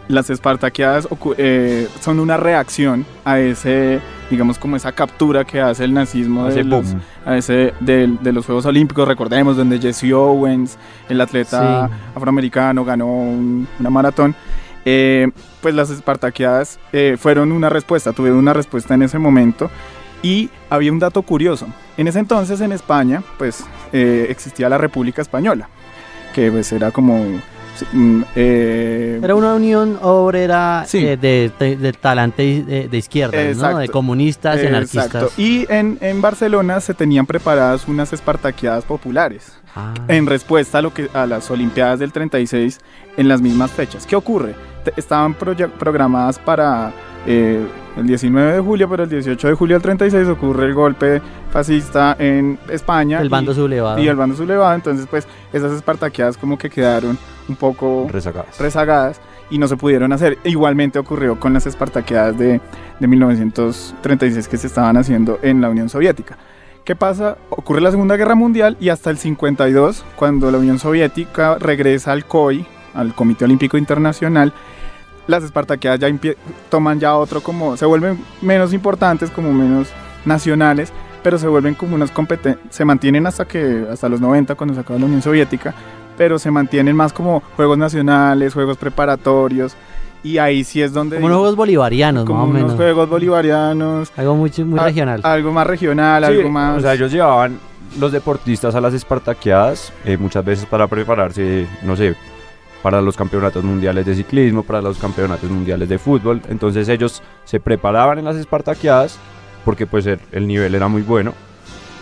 las 0.08 0.28
Espartaqueadas 0.28 1.08
eh, 1.38 1.88
son 2.00 2.20
una 2.20 2.36
reacción 2.36 3.06
a 3.24 3.38
ese, 3.40 4.00
digamos, 4.30 4.58
como 4.58 4.76
esa 4.76 4.92
captura 4.92 5.44
que 5.44 5.60
hace 5.62 5.84
el 5.84 5.94
nazismo 5.94 6.44
de 6.46 6.64
los, 6.64 6.94
a 7.24 7.36
ese 7.38 7.72
de, 7.80 8.06
de 8.20 8.32
los 8.32 8.44
Juegos 8.44 8.66
Olímpicos, 8.66 9.08
recordemos, 9.08 9.56
donde 9.56 9.78
Jesse 9.80 10.12
Owens, 10.12 10.76
el 11.08 11.20
atleta 11.20 11.88
Sí. 11.88 11.94
afroamericano, 12.14 12.84
ganó 12.84 13.06
un- 13.06 13.66
una 13.80 13.90
maratón. 13.90 14.34
Eh, 14.84 15.30
pues 15.60 15.74
las 15.76 15.90
Espartaqueadas 15.90 16.80
eh, 16.92 17.16
fueron 17.18 17.52
una 17.52 17.68
respuesta, 17.68 18.12
tuvieron 18.12 18.38
una 18.40 18.52
respuesta 18.52 18.94
en 18.94 19.02
ese 19.02 19.16
momento 19.18 19.70
Y 20.22 20.50
había 20.70 20.92
un 20.92 20.98
dato 20.98 21.22
curioso. 21.22 21.66
En 21.96 22.08
ese 22.08 22.20
entonces 22.20 22.60
en 22.60 22.72
España, 22.72 23.22
pues 23.38 23.64
eh, 23.92 24.26
existía 24.30 24.68
la 24.68 24.78
República 24.78 25.20
Española, 25.20 25.68
que 26.34 26.50
pues 26.50 26.72
era 26.72 26.90
como... 26.90 27.40
mm, 27.92 28.22
eh, 28.36 29.20
Era 29.22 29.34
una 29.34 29.54
unión 29.54 29.98
obrera 30.02 30.84
Sí. 30.86 30.98
eh, 31.06 31.16
de, 31.16 31.50
de- 31.58 31.76
de 31.76 31.92
talante 31.92 32.62
de, 32.64 32.88
de 32.88 32.98
izquierda, 32.98 33.36
¿no? 33.42 33.48
Exacto. 33.50 33.78
De 33.78 33.88
comunistas 33.88 34.62
y 34.62 34.66
anarquistas. 34.66 35.06
Exacto. 35.06 35.32
Y 35.36 35.66
en, 35.68 35.98
en 36.00 36.20
Barcelona 36.20 36.80
se 36.80 36.94
tenían 36.94 37.26
preparadas 37.26 37.86
unas 37.88 38.12
espartaqueadas 38.12 38.84
populares 38.84 39.52
Ah. 39.74 39.94
en 40.08 40.26
respuesta 40.26 40.78
a 40.78 40.82
lo 40.82 40.92
que 40.92 41.08
a 41.14 41.24
las 41.26 41.50
Olimpiadas 41.50 41.98
del 41.98 42.12
36 42.12 42.78
en 43.16 43.26
las 43.26 43.40
mismas 43.40 43.70
fechas. 43.70 44.06
¿Qué 44.06 44.14
ocurre? 44.16 44.54
Estaban 44.96 45.32
programadas 45.34 46.38
para 46.38 46.92
eh, 47.26 47.64
el 47.96 48.06
19 48.06 48.52
de 48.54 48.60
julio, 48.60 48.86
pero 48.90 49.04
el 49.04 49.08
18 49.08 49.48
de 49.48 49.54
julio 49.54 49.76
del 49.76 49.82
36 49.82 50.28
ocurre 50.28 50.66
el 50.66 50.74
golpe 50.74 51.22
fascista 51.50 52.16
en 52.18 52.58
España. 52.68 53.20
el 53.22 53.28
bando 53.30 53.52
y, 53.52 53.54
sublevado. 53.54 53.98
y 53.98 54.08
el 54.08 54.16
bando 54.16 54.36
sublevado, 54.36 54.74
entonces 54.74 55.06
pues 55.08 55.26
esas 55.54 55.72
espartaqueadas 55.72 56.36
como 56.36 56.58
que 56.58 56.68
quedaron 56.68 57.16
un 57.48 57.56
poco 57.56 58.08
rezagadas. 58.10 58.58
rezagadas 58.58 59.20
y 59.50 59.58
no 59.58 59.68
se 59.68 59.76
pudieron 59.76 60.12
hacer. 60.12 60.38
Igualmente 60.44 60.98
ocurrió 60.98 61.38
con 61.38 61.52
las 61.52 61.66
espartaqueadas 61.66 62.38
de, 62.38 62.60
de 62.98 63.06
1936 63.06 64.48
que 64.48 64.56
se 64.56 64.66
estaban 64.66 64.96
haciendo 64.96 65.38
en 65.42 65.60
la 65.60 65.68
Unión 65.68 65.88
Soviética. 65.88 66.38
¿Qué 66.84 66.96
pasa? 66.96 67.36
Ocurre 67.50 67.80
la 67.80 67.90
Segunda 67.92 68.16
Guerra 68.16 68.34
Mundial 68.34 68.76
y 68.80 68.88
hasta 68.88 69.10
el 69.10 69.18
52, 69.18 70.04
cuando 70.16 70.50
la 70.50 70.58
Unión 70.58 70.80
Soviética 70.80 71.56
regresa 71.58 72.12
al 72.12 72.24
COI, 72.24 72.66
al 72.94 73.14
Comité 73.14 73.44
Olímpico 73.44 73.78
Internacional, 73.78 74.52
las 75.28 75.44
espartaqueadas 75.44 76.00
ya 76.00 76.08
toman 76.68 76.98
ya 76.98 77.16
otro 77.16 77.40
como, 77.40 77.76
se 77.76 77.86
vuelven 77.86 78.18
menos 78.40 78.72
importantes, 78.72 79.30
como 79.30 79.52
menos 79.52 79.88
nacionales, 80.24 80.92
pero 81.22 81.38
se 81.38 81.46
vuelven 81.46 81.74
como 81.74 81.94
unas 81.94 82.10
competencias, 82.10 82.66
se 82.74 82.84
mantienen 82.84 83.26
hasta 83.26 83.44
que, 83.44 83.86
hasta 83.90 84.08
los 84.08 84.20
90, 84.20 84.56
cuando 84.56 84.74
se 84.74 84.80
acaba 84.80 84.98
la 84.98 85.06
Unión 85.06 85.22
Soviética, 85.22 85.74
pero 86.22 86.38
se 86.38 86.52
mantienen 86.52 86.94
más 86.94 87.12
como 87.12 87.40
juegos 87.56 87.76
nacionales, 87.76 88.54
juegos 88.54 88.76
preparatorios, 88.76 89.74
y 90.22 90.38
ahí 90.38 90.62
sí 90.62 90.80
es 90.80 90.92
donde... 90.92 91.16
Como 91.16 91.26
unos 91.26 91.38
juegos 91.38 91.56
bolivarianos, 91.56 92.24
como 92.26 92.38
más 92.38 92.46
o 92.46 92.50
unos 92.50 92.62
menos. 92.62 92.76
juegos 92.76 93.08
bolivarianos, 93.08 94.12
Algo 94.16 94.36
muy, 94.36 94.52
muy 94.64 94.78
a- 94.78 94.84
regional. 94.84 95.20
algo 95.24 95.50
más 95.52 95.66
regional, 95.66 96.24
Sí, 96.24 96.30
algo 96.32 96.48
más... 96.48 96.78
O 96.78 96.80
sea, 96.80 96.94
ellos 96.94 97.10
llevaban 97.10 97.58
los 97.98 98.12
deportistas 98.12 98.72
a 98.76 98.80
las 98.80 98.94
espartaqueadas, 98.94 99.92
eh, 100.04 100.16
muchas 100.16 100.44
veces 100.44 100.64
para 100.66 100.86
prepararse, 100.86 101.66
no 101.82 101.96
sé, 101.96 102.14
para 102.84 103.02
los 103.02 103.16
campeonatos 103.16 103.64
mundiales 103.64 104.06
de 104.06 104.14
ciclismo, 104.14 104.62
para 104.62 104.80
los 104.80 104.98
campeonatos 104.98 105.50
mundiales 105.50 105.88
de 105.88 105.98
fútbol. 105.98 106.40
Entonces 106.48 106.88
ellos 106.88 107.20
se 107.44 107.58
preparaban 107.58 108.20
en 108.20 108.26
las 108.26 108.36
espartaqueadas 108.36 109.18
porque 109.64 109.88
pues 109.88 110.06
el, 110.06 110.20
el 110.30 110.46
nivel 110.46 110.72
era 110.76 110.86
muy 110.86 111.02
bueno 111.02 111.34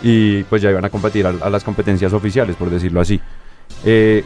y 0.03 0.43
pues 0.43 0.61
ya 0.61 0.69
iban 0.69 0.85
a 0.85 0.89
competir 0.91 1.25
a, 1.25 1.29
a 1.41 1.49
las 1.49 1.63
competencias 1.63 2.13
oficiales, 2.13 2.55
por 2.55 2.69
decirlo 2.69 3.01
así. 3.01 3.19
Eh, 3.85 4.23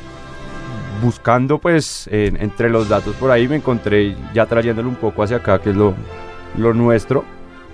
buscando 1.01 1.57
pues 1.57 2.07
en- 2.11 2.41
entre 2.41 2.69
los 2.69 2.87
datos 2.89 3.15
por 3.15 3.29
ahí 3.31 3.47
me 3.47 3.57
encontré 3.57 4.15
ya 4.33 4.45
trayéndolo 4.45 4.87
un 4.89 4.95
poco 4.95 5.23
hacia 5.23 5.37
acá, 5.37 5.59
que 5.59 5.71
es 5.71 5.75
lo, 5.75 5.93
lo 6.57 6.73
nuestro. 6.73 7.23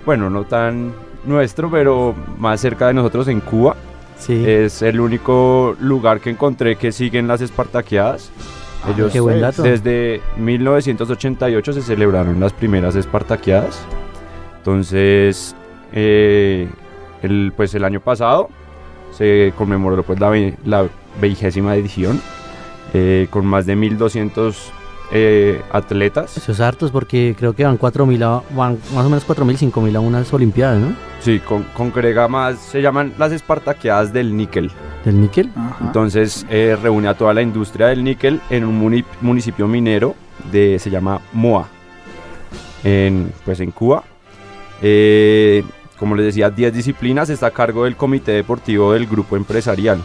Bueno, 0.04 0.28
no 0.30 0.44
tan 0.44 0.92
nuestro, 1.24 1.70
pero 1.70 2.14
más 2.38 2.60
cerca 2.60 2.88
de 2.88 2.94
nosotros 2.94 3.28
en 3.28 3.40
Cuba. 3.40 3.76
sí. 4.18 4.44
Es 4.46 4.82
el 4.82 5.00
único 5.00 5.76
lugar 5.80 6.20
que 6.20 6.30
encontré 6.30 6.76
que 6.76 6.90
siguen 6.92 7.26
las 7.28 7.40
espartaqueadas. 7.40 8.30
Ellos 8.92 9.10
Ah, 9.10 9.12
qué 9.12 9.20
buen 9.20 9.40
dato. 9.40 9.62
desde 9.62 10.20
1988 10.36 11.72
se 11.72 11.82
celebraron 11.82 12.40
las 12.40 12.52
primeras 12.52 12.96
espartaqueadas. 12.96 13.80
Entonces, 14.58 15.54
eh, 15.92 16.68
el, 17.22 17.52
pues 17.56 17.74
el 17.74 17.84
año 17.84 18.00
pasado 18.00 18.48
se 19.12 19.52
conmemoró 19.56 20.02
pues 20.02 20.18
la, 20.20 20.28
ve- 20.30 20.56
la 20.64 20.86
vigésima 21.20 21.76
edición 21.76 22.20
eh, 22.94 23.26
con 23.30 23.46
más 23.46 23.66
de 23.66 23.76
1200 23.76 24.72
eh, 25.14 25.60
atletas. 25.70 26.36
Eso 26.38 26.52
es 26.52 26.60
hartos 26.60 26.90
porque 26.90 27.34
creo 27.38 27.54
que 27.54 27.64
van 27.64 27.78
4.000, 27.78 28.22
a- 28.22 28.42
van 28.54 28.78
más 28.94 29.04
o 29.04 29.08
menos 29.10 29.26
4.000, 29.26 29.70
5.000 29.72 29.96
a 29.96 30.00
unas 30.00 30.32
olimpiadas, 30.32 30.78
¿no? 30.80 30.94
Sí, 31.20 31.38
con, 31.40 31.64
congrega 31.74 32.26
más, 32.28 32.58
se 32.58 32.80
llaman 32.82 33.12
las 33.18 33.30
espartaqueadas 33.32 34.12
del 34.12 34.36
níquel. 34.36 34.70
Del 35.04 35.20
níquel. 35.20 35.50
Ajá. 35.54 35.76
Entonces 35.84 36.46
eh, 36.48 36.76
reúne 36.82 37.08
a 37.08 37.14
toda 37.14 37.34
la 37.34 37.42
industria 37.42 37.88
del 37.88 38.02
níquel 38.02 38.40
en 38.50 38.64
un 38.64 38.78
muni- 38.80 39.04
municipio 39.20 39.68
minero 39.68 40.14
de 40.50 40.78
se 40.78 40.88
llama 40.90 41.20
Moa, 41.32 41.68
en, 42.84 43.32
pues 43.44 43.60
en 43.60 43.70
Cuba. 43.70 44.02
Eh, 44.80 45.62
como 46.02 46.16
les 46.16 46.26
decía, 46.26 46.50
10 46.50 46.74
disciplinas 46.74 47.30
está 47.30 47.46
a 47.46 47.50
cargo 47.52 47.84
del 47.84 47.94
comité 47.94 48.32
deportivo 48.32 48.92
del 48.92 49.06
grupo 49.06 49.36
empresarial. 49.36 50.00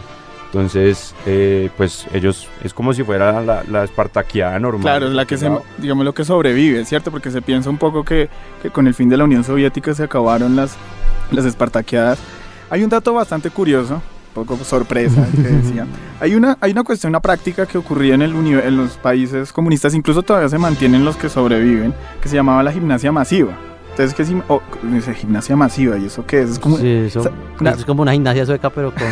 Entonces, 0.46 1.12
eh, 1.26 1.70
pues 1.76 2.06
ellos 2.12 2.46
es 2.62 2.72
como 2.72 2.94
si 2.94 3.02
fuera 3.02 3.42
la, 3.42 3.64
la 3.64 3.82
espartaqueada 3.82 4.60
normal. 4.60 4.82
Claro, 4.82 5.08
es 5.08 5.12
la 5.12 5.24
que 5.24 5.36
se, 5.36 5.50
digamos, 5.76 6.04
lo 6.04 6.14
que 6.14 6.24
sobrevive, 6.24 6.84
¿cierto? 6.84 7.10
Porque 7.10 7.32
se 7.32 7.42
piensa 7.42 7.68
un 7.68 7.78
poco 7.78 8.04
que, 8.04 8.28
que 8.62 8.70
con 8.70 8.86
el 8.86 8.94
fin 8.94 9.08
de 9.08 9.16
la 9.16 9.24
Unión 9.24 9.42
Soviética 9.42 9.92
se 9.92 10.04
acabaron 10.04 10.54
las, 10.54 10.76
las 11.32 11.44
espartaqueadas. 11.44 12.20
Hay 12.70 12.84
un 12.84 12.90
dato 12.90 13.12
bastante 13.12 13.50
curioso, 13.50 13.94
un 14.36 14.46
poco 14.46 14.62
sorpresa, 14.62 15.26
que 15.34 15.48
decía. 15.48 15.84
Hay 16.20 16.36
una, 16.36 16.56
hay 16.60 16.70
una 16.70 16.84
cuestión, 16.84 17.10
una 17.10 17.20
práctica 17.20 17.66
que 17.66 17.76
ocurría 17.76 18.14
en, 18.14 18.22
el 18.22 18.36
en 18.36 18.76
los 18.76 18.92
países 18.98 19.52
comunistas, 19.52 19.94
incluso 19.94 20.22
todavía 20.22 20.48
se 20.48 20.58
mantienen 20.58 21.04
los 21.04 21.16
que 21.16 21.28
sobreviven, 21.28 21.92
que 22.22 22.28
se 22.28 22.36
llamaba 22.36 22.62
la 22.62 22.70
gimnasia 22.70 23.10
masiva. 23.10 23.58
Entonces, 23.98 24.14
¿qué 24.14 24.22
es 24.22 24.42
oh, 24.48 24.62
dice 24.84 25.12
gimnasia 25.12 25.56
masiva? 25.56 25.98
¿Y 25.98 26.04
eso 26.06 26.24
qué 26.24 26.42
es? 26.42 26.50
Es 26.50 26.58
como, 26.60 26.76
Sí, 26.78 26.86
eso- 26.88 27.20
o 27.20 27.22
sea, 27.24 27.32
una- 27.60 27.70
es 27.70 27.84
como 27.84 28.02
una 28.02 28.12
gimnasia 28.12 28.46
sueca, 28.46 28.70
pero 28.70 28.92
con, 28.94 29.06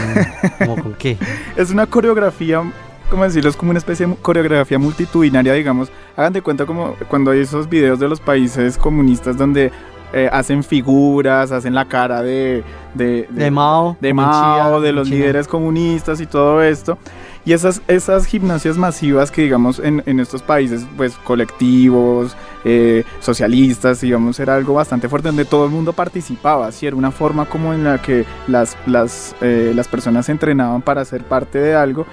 como 0.67 0.83
con 0.83 0.95
qué. 0.95 1.19
es 1.57 1.71
una 1.73 1.87
coreografía, 1.87 2.63
¿cómo 3.11 3.25
decirlo? 3.25 3.51
Es 3.51 3.57
como 3.57 3.71
una 3.71 3.79
especie 3.79 4.07
de 4.07 4.15
coreografía 4.15 4.79
multitudinaria, 4.79 5.55
digamos. 5.55 5.91
Hagan 6.17 6.33
de 6.33 6.41
cuenta 6.43 6.67
como 6.67 6.95
cuando 7.09 7.33
hay 7.33 7.41
esos 7.41 7.69
videos 7.69 7.99
de 7.99 8.09
los 8.09 8.21
países 8.21 8.79
comunistas 8.79 9.37
donde 9.37 9.73
eh, 10.13 10.31
hacen 10.33 10.63
figuras, 10.63 11.51
hacen 11.51 11.75
la 11.75 11.85
cara 11.87 12.23
de... 12.23 12.63
De, 12.95 13.27
De 13.29 13.51
Mao. 13.51 13.97
de 14.01 14.11
como 14.11 14.23
Mao, 14.23 14.81
de 14.81 14.93
los 14.93 15.11
líderes 15.11 15.49
comunistas 15.49 16.21
y 16.21 16.27
todo 16.27 16.63
esto. 16.63 16.97
Y 17.47 17.53
esas, 17.53 17.81
esas 17.87 18.27
gimnasias 18.27 18.77
masivas 18.77 19.31
que 19.31 19.43
digamos 19.43 19.79
en, 19.79 20.03
en 20.07 20.19
estos 20.19 20.43
países, 20.43 20.85
pues 20.97 21.15
colectivos, 21.15 22.37
eh, 22.65 23.05
socialistas, 23.21 24.01
digamos, 24.01 24.41
era 24.41 24.57
algo 24.57 24.75
bastante 24.75 25.09
fuerte 25.09 25.29
donde 25.29 25.45
todo 25.45 25.65
el 25.67 25.71
mundo 25.71 25.93
participaba, 25.93 26.73
¿sí? 26.73 26.89
Era 26.89 26.97
una 26.97 27.13
forma 27.13 27.47
como 27.47 27.73
en 27.73 27.85
la 27.85 28.03
que 28.03 28.25
las, 28.49 28.77
las, 28.87 29.37
eh, 29.41 29.71
las 29.77 29.87
personas 29.87 30.27
se 30.27 30.33
entrenaban 30.33 30.83
para 30.83 31.05
ser 31.05 31.23
parte 31.23 31.61
de 31.61 31.77
algo. 31.77 32.05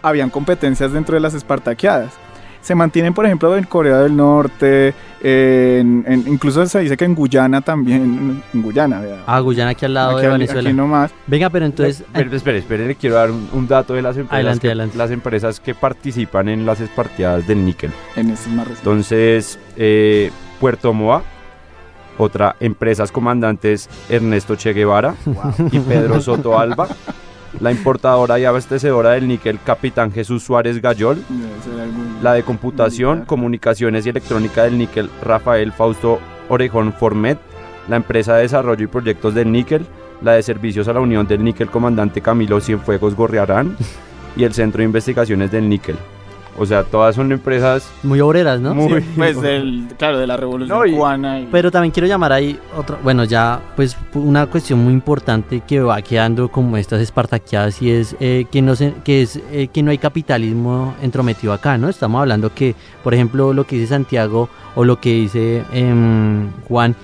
Habían 0.00 0.30
competencias 0.30 0.94
dentro 0.94 1.14
de 1.14 1.20
las 1.20 1.34
espartaqueadas. 1.34 2.14
Se 2.64 2.74
mantienen, 2.74 3.12
por 3.12 3.26
ejemplo, 3.26 3.54
en 3.58 3.64
Corea 3.64 3.98
del 3.98 4.16
Norte, 4.16 4.94
en- 5.22 6.02
en- 6.08 6.24
incluso 6.26 6.64
se 6.64 6.80
dice 6.80 6.96
que 6.96 7.04
en 7.04 7.14
Guyana 7.14 7.60
también, 7.60 8.42
en 8.54 8.62
Guyana, 8.62 9.00
vea. 9.00 9.22
Ah, 9.26 9.38
Guyana 9.40 9.70
aquí 9.72 9.84
al 9.84 9.92
lado 9.92 10.12
Aquí 10.16 10.22
de 10.26 10.32
Venezuela. 10.32 10.68
aquí 10.70 10.76
nomás. 10.76 11.10
Venga, 11.26 11.50
pero 11.50 11.66
entonces... 11.66 12.00
Espere, 12.00 12.34
espere, 12.36 12.58
espere, 12.58 12.86
le 12.88 12.94
quiero 12.94 13.16
dar 13.16 13.30
un, 13.30 13.50
un 13.52 13.68
dato 13.68 13.92
de 13.92 14.00
las 14.00 14.16
empresas, 14.16 14.34
Adelante, 14.36 14.60
que, 14.62 14.68
adelante. 14.68 14.96
las 14.96 15.10
empresas 15.10 15.60
que 15.60 15.74
participan 15.74 16.48
en 16.48 16.64
las 16.64 16.80
espartaqueadas 16.80 17.46
del 17.46 17.64
níquel. 17.66 17.92
En 18.16 18.30
más 18.30 18.38
recientes. 18.46 18.78
Entonces, 18.78 19.58
eh, 19.76 20.30
Puerto 20.58 20.94
Moa, 20.94 21.22
otra, 22.16 22.56
empresas 22.60 23.12
comandantes 23.12 23.90
Ernesto 24.08 24.56
Che 24.56 24.72
Guevara 24.72 25.14
y 25.70 25.78
Pedro 25.80 26.20
Soto 26.20 26.58
Alba, 26.58 26.88
la 27.60 27.70
importadora 27.70 28.38
y 28.38 28.44
abastecedora 28.44 29.10
del 29.10 29.28
níquel 29.28 29.58
Capitán 29.64 30.10
Jesús 30.12 30.42
Suárez 30.42 30.80
algún- 31.80 32.18
la 32.22 32.32
de 32.34 32.42
computación, 32.42 33.24
comunicaciones 33.24 34.06
y 34.06 34.10
electrónica 34.10 34.64
del 34.64 34.78
níquel 34.78 35.10
Rafael 35.22 35.72
Fausto 35.72 36.18
Orejón 36.48 36.92
Formet, 36.92 37.38
la 37.88 37.96
empresa 37.96 38.34
de 38.36 38.42
desarrollo 38.42 38.84
y 38.84 38.88
proyectos 38.88 39.34
del 39.34 39.50
níquel, 39.52 39.86
la 40.22 40.32
de 40.32 40.42
servicios 40.42 40.88
a 40.88 40.92
la 40.92 41.00
Unión 41.00 41.26
del 41.26 41.44
Níquel 41.44 41.68
Comandante 41.70 42.20
Camilo 42.20 42.60
Cienfuegos 42.60 43.14
Gorriarán. 43.14 43.76
Y 44.36 44.42
el 44.44 44.52
Centro 44.52 44.78
de 44.78 44.84
Investigaciones 44.86 45.52
del 45.52 45.68
Níquel. 45.68 45.96
O 46.56 46.64
sea, 46.66 46.84
todas 46.84 47.16
son 47.16 47.32
empresas 47.32 47.90
Muy 48.04 48.20
obreras, 48.20 48.60
¿no? 48.60 48.74
muy... 48.74 49.00
Pues 49.16 49.40
del, 49.40 49.86
claro, 49.98 50.18
de 50.18 50.26
la 50.26 50.36
revolución 50.36 50.78
No, 50.78 50.86
y- 50.86 50.92
cubana. 50.92 51.40
y- 51.40 51.48
Pero 51.50 51.70
también 51.70 51.90
quiero 51.90 52.06
llamar 52.06 52.32
ahí 52.32 52.58
otra, 52.76 52.96
bueno, 53.02 53.24
ya 53.24 53.60
pues 53.74 53.96
una 54.14 54.46
cuestión 54.46 54.78
muy 54.84 54.92
importante 54.92 55.62
que 55.66 55.80
va 55.80 56.00
quedando 56.02 56.48
como 56.48 56.76
estas 56.76 57.00
espartaqueadas 57.00 57.82
y 57.82 57.90
es 57.90 58.14
eh, 58.20 58.46
que 58.52 58.62
no 58.62 58.76
se- 58.76 58.94
que 59.04 59.22
es 59.22 59.40
eh, 59.50 59.68
que 59.72 59.82
no 59.82 59.90
hay 59.90 59.98
capitalismo 59.98 60.94
entrometido 61.02 61.52
acá, 61.52 61.76
¿no? 61.76 61.88
Estamos 61.88 62.20
hablando 62.20 62.54
que, 62.54 62.74
por 63.02 63.14
ejemplo, 63.14 63.52
lo 63.52 63.64
que 63.66 63.76
dice 63.76 63.88
Santiago 63.88 64.48
o 64.76 64.84
lo 64.84 65.00
que 65.00 65.12
dice 65.12 65.64
em, 65.72 66.50
Juan 66.68 66.94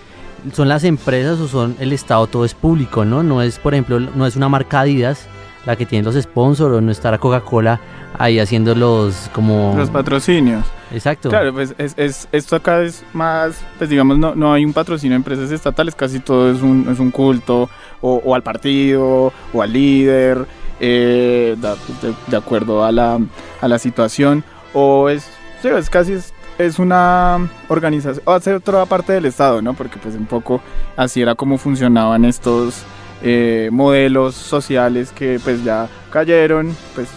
son 0.53 0.69
las 0.69 0.85
empresas 0.85 1.39
o 1.41 1.49
son 1.49 1.77
el 1.81 1.93
Estado, 1.93 2.27
todo 2.29 2.45
es 2.45 2.55
público, 2.55 3.05
¿no? 3.05 3.23
No 3.23 3.43
es, 3.43 3.59
por 3.59 3.75
ejemplo, 3.75 3.99
no 4.01 4.27
es 4.27 4.37
una 4.37 4.49
marca 4.49 4.81
Adidas 4.81 5.27
la 5.67 5.77
que 5.77 5.85
tiene 5.85 6.05
los 6.05 6.15
sponsors 6.15 6.75
o 6.77 6.81
no 6.81 6.91
estará 6.91 7.19
Coca-Cola 7.19 7.79
ahí 8.21 8.39
haciendo 8.39 8.75
los 8.75 9.31
como 9.33 9.75
los 9.77 9.89
patrocinios. 9.91 10.65
exacto. 10.93 11.31
Claro, 11.31 11.53
pues 11.55 11.75
es, 11.79 11.95
es- 11.97 12.29
esto 12.33 12.55
acá 12.57 12.83
es 12.83 13.03
más, 13.15 13.61
pues 13.79 13.89
digamos, 13.89 14.19
no, 14.19 14.35
no 14.35 14.53
hay 14.53 14.65
un 14.65 14.73
patrocinio 14.73 15.13
de 15.15 15.17
empresas 15.17 15.51
estatales, 15.51 15.95
casi 15.95 16.21
todo 16.21 16.51
es 16.53 16.61
un, 16.63 16.87
es 16.93 16.99
un 16.99 17.11
culto 17.11 17.69
o, 18.03 18.21
o 18.25 18.35
al 18.35 18.43
partido 18.43 19.33
o 19.53 19.63
al 19.63 19.73
líder, 19.73 20.47
eh, 20.81 21.57
de, 21.59 22.15
de 22.27 22.37
acuerdo 22.37 22.85
a 22.85 22.93
la, 22.93 23.19
a 23.61 23.69
la 23.69 23.79
situación, 23.79 24.45
o 24.75 25.09
es, 25.09 25.25
sí, 25.63 25.69
es 25.69 25.89
casi 25.91 26.13
es, 26.13 26.33
es 26.59 26.79
una 26.79 27.49
organización, 27.69 28.23
o 28.27 28.33
hace 28.33 28.53
otra 28.55 28.85
parte 28.87 29.15
del 29.15 29.25
Estado, 29.27 29.63
¿no? 29.63 29.73
Porque 29.75 29.99
pues 29.99 30.15
un 30.15 30.27
poco 30.27 30.61
así 30.97 31.23
era 31.23 31.35
como 31.35 31.57
funcionaban 31.57 32.25
estos 32.27 32.83
eh, 33.23 33.69
modelos 33.73 34.35
sociales 34.35 35.13
que 35.13 35.39
pues 35.43 35.63
ya 35.63 35.89
cayeron, 36.11 36.75
pues, 36.95 37.09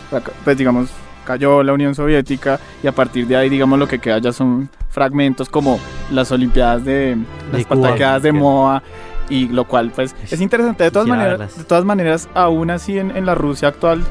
pues 0.43 0.57
digamos 0.57 0.89
cayó 1.25 1.63
la 1.63 1.73
Unión 1.73 1.95
Soviética 1.95 2.59
y 2.83 2.87
a 2.87 2.91
partir 2.91 3.27
de 3.27 3.37
ahí 3.37 3.49
digamos 3.49 3.79
lo 3.79 3.87
que 3.87 3.99
queda 3.99 4.19
ya 4.19 4.33
son 4.33 4.69
fragmentos 4.89 5.49
como 5.49 5.79
las 6.11 6.31
Olimpiadas 6.31 6.83
de 6.83 7.17
las. 7.51 7.61
Espartaqueadas 7.61 8.23
de 8.23 8.31
Moa 8.33 8.83
y 9.29 9.47
lo 9.47 9.65
cual 9.65 9.91
pues 9.95 10.13
es 10.29 10.41
interesante 10.41 10.83
de 10.83 10.91
todas 10.91 11.07
maneras 11.07 11.57
de 11.57 11.63
todas 11.63 11.85
maneras 11.85 12.27
aún 12.33 12.69
así 12.69 12.97
en, 12.97 13.15
en 13.15 13.25
la 13.25 13.35
Rusia 13.35 13.69
actual 13.69 14.03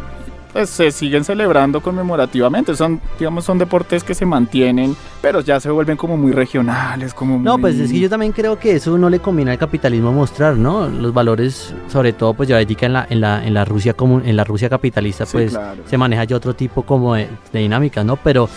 pues 0.53 0.69
se 0.71 0.91
siguen 0.91 1.25
celebrando 1.25 1.81
conmemorativamente 1.81 2.75
son 2.77 3.01
digamos 3.19 3.45
son 3.45 3.59
deportes 3.59 4.05
que 4.05 4.15
se 4.15 4.27
mantienen 4.27 4.95
pero 5.21 5.41
ya 5.41 5.59
se 5.61 5.71
vuelven 5.71 5.97
como 5.97 6.17
muy 6.17 6.33
regionales 6.33 7.15
como 7.15 7.39
No, 7.39 7.53
muy- 7.53 7.61
pues 7.63 7.79
es 7.79 7.91
que 7.91 7.99
yo 8.01 8.11
también 8.11 8.33
creo 8.33 8.59
que 8.59 8.75
eso 8.77 8.99
no 8.99 9.09
le 9.09 9.19
combina 9.21 9.53
al 9.53 9.59
capitalismo 9.59 10.13
mostrar, 10.13 10.57
¿no? 10.57 10.89
Los 10.89 11.15
valores, 11.15 11.75
sobre 11.89 12.13
todo, 12.13 12.35
pues 12.35 12.49
ya 12.49 12.61
en 12.61 12.93
la, 12.93 13.07
en 13.09 13.21
la, 13.21 13.47
en 13.47 13.55
la 13.55 13.65
Rusia 13.65 13.95
como 13.95 14.21
en 14.21 14.37
la 14.37 14.45
Rusia 14.45 14.69
capitalista, 14.69 15.25
Sí, 15.27 15.33
pues 15.33 15.51
claro. 15.53 15.83
se 15.87 15.97
maneja 15.99 16.25
ya 16.25 16.37
otro 16.37 16.55
tipo 16.55 16.83
como 16.83 17.15
de, 17.15 17.29
de 17.53 17.61
dinámicas, 17.61 18.05
¿no? 18.05 18.17
Pero, 18.17 18.49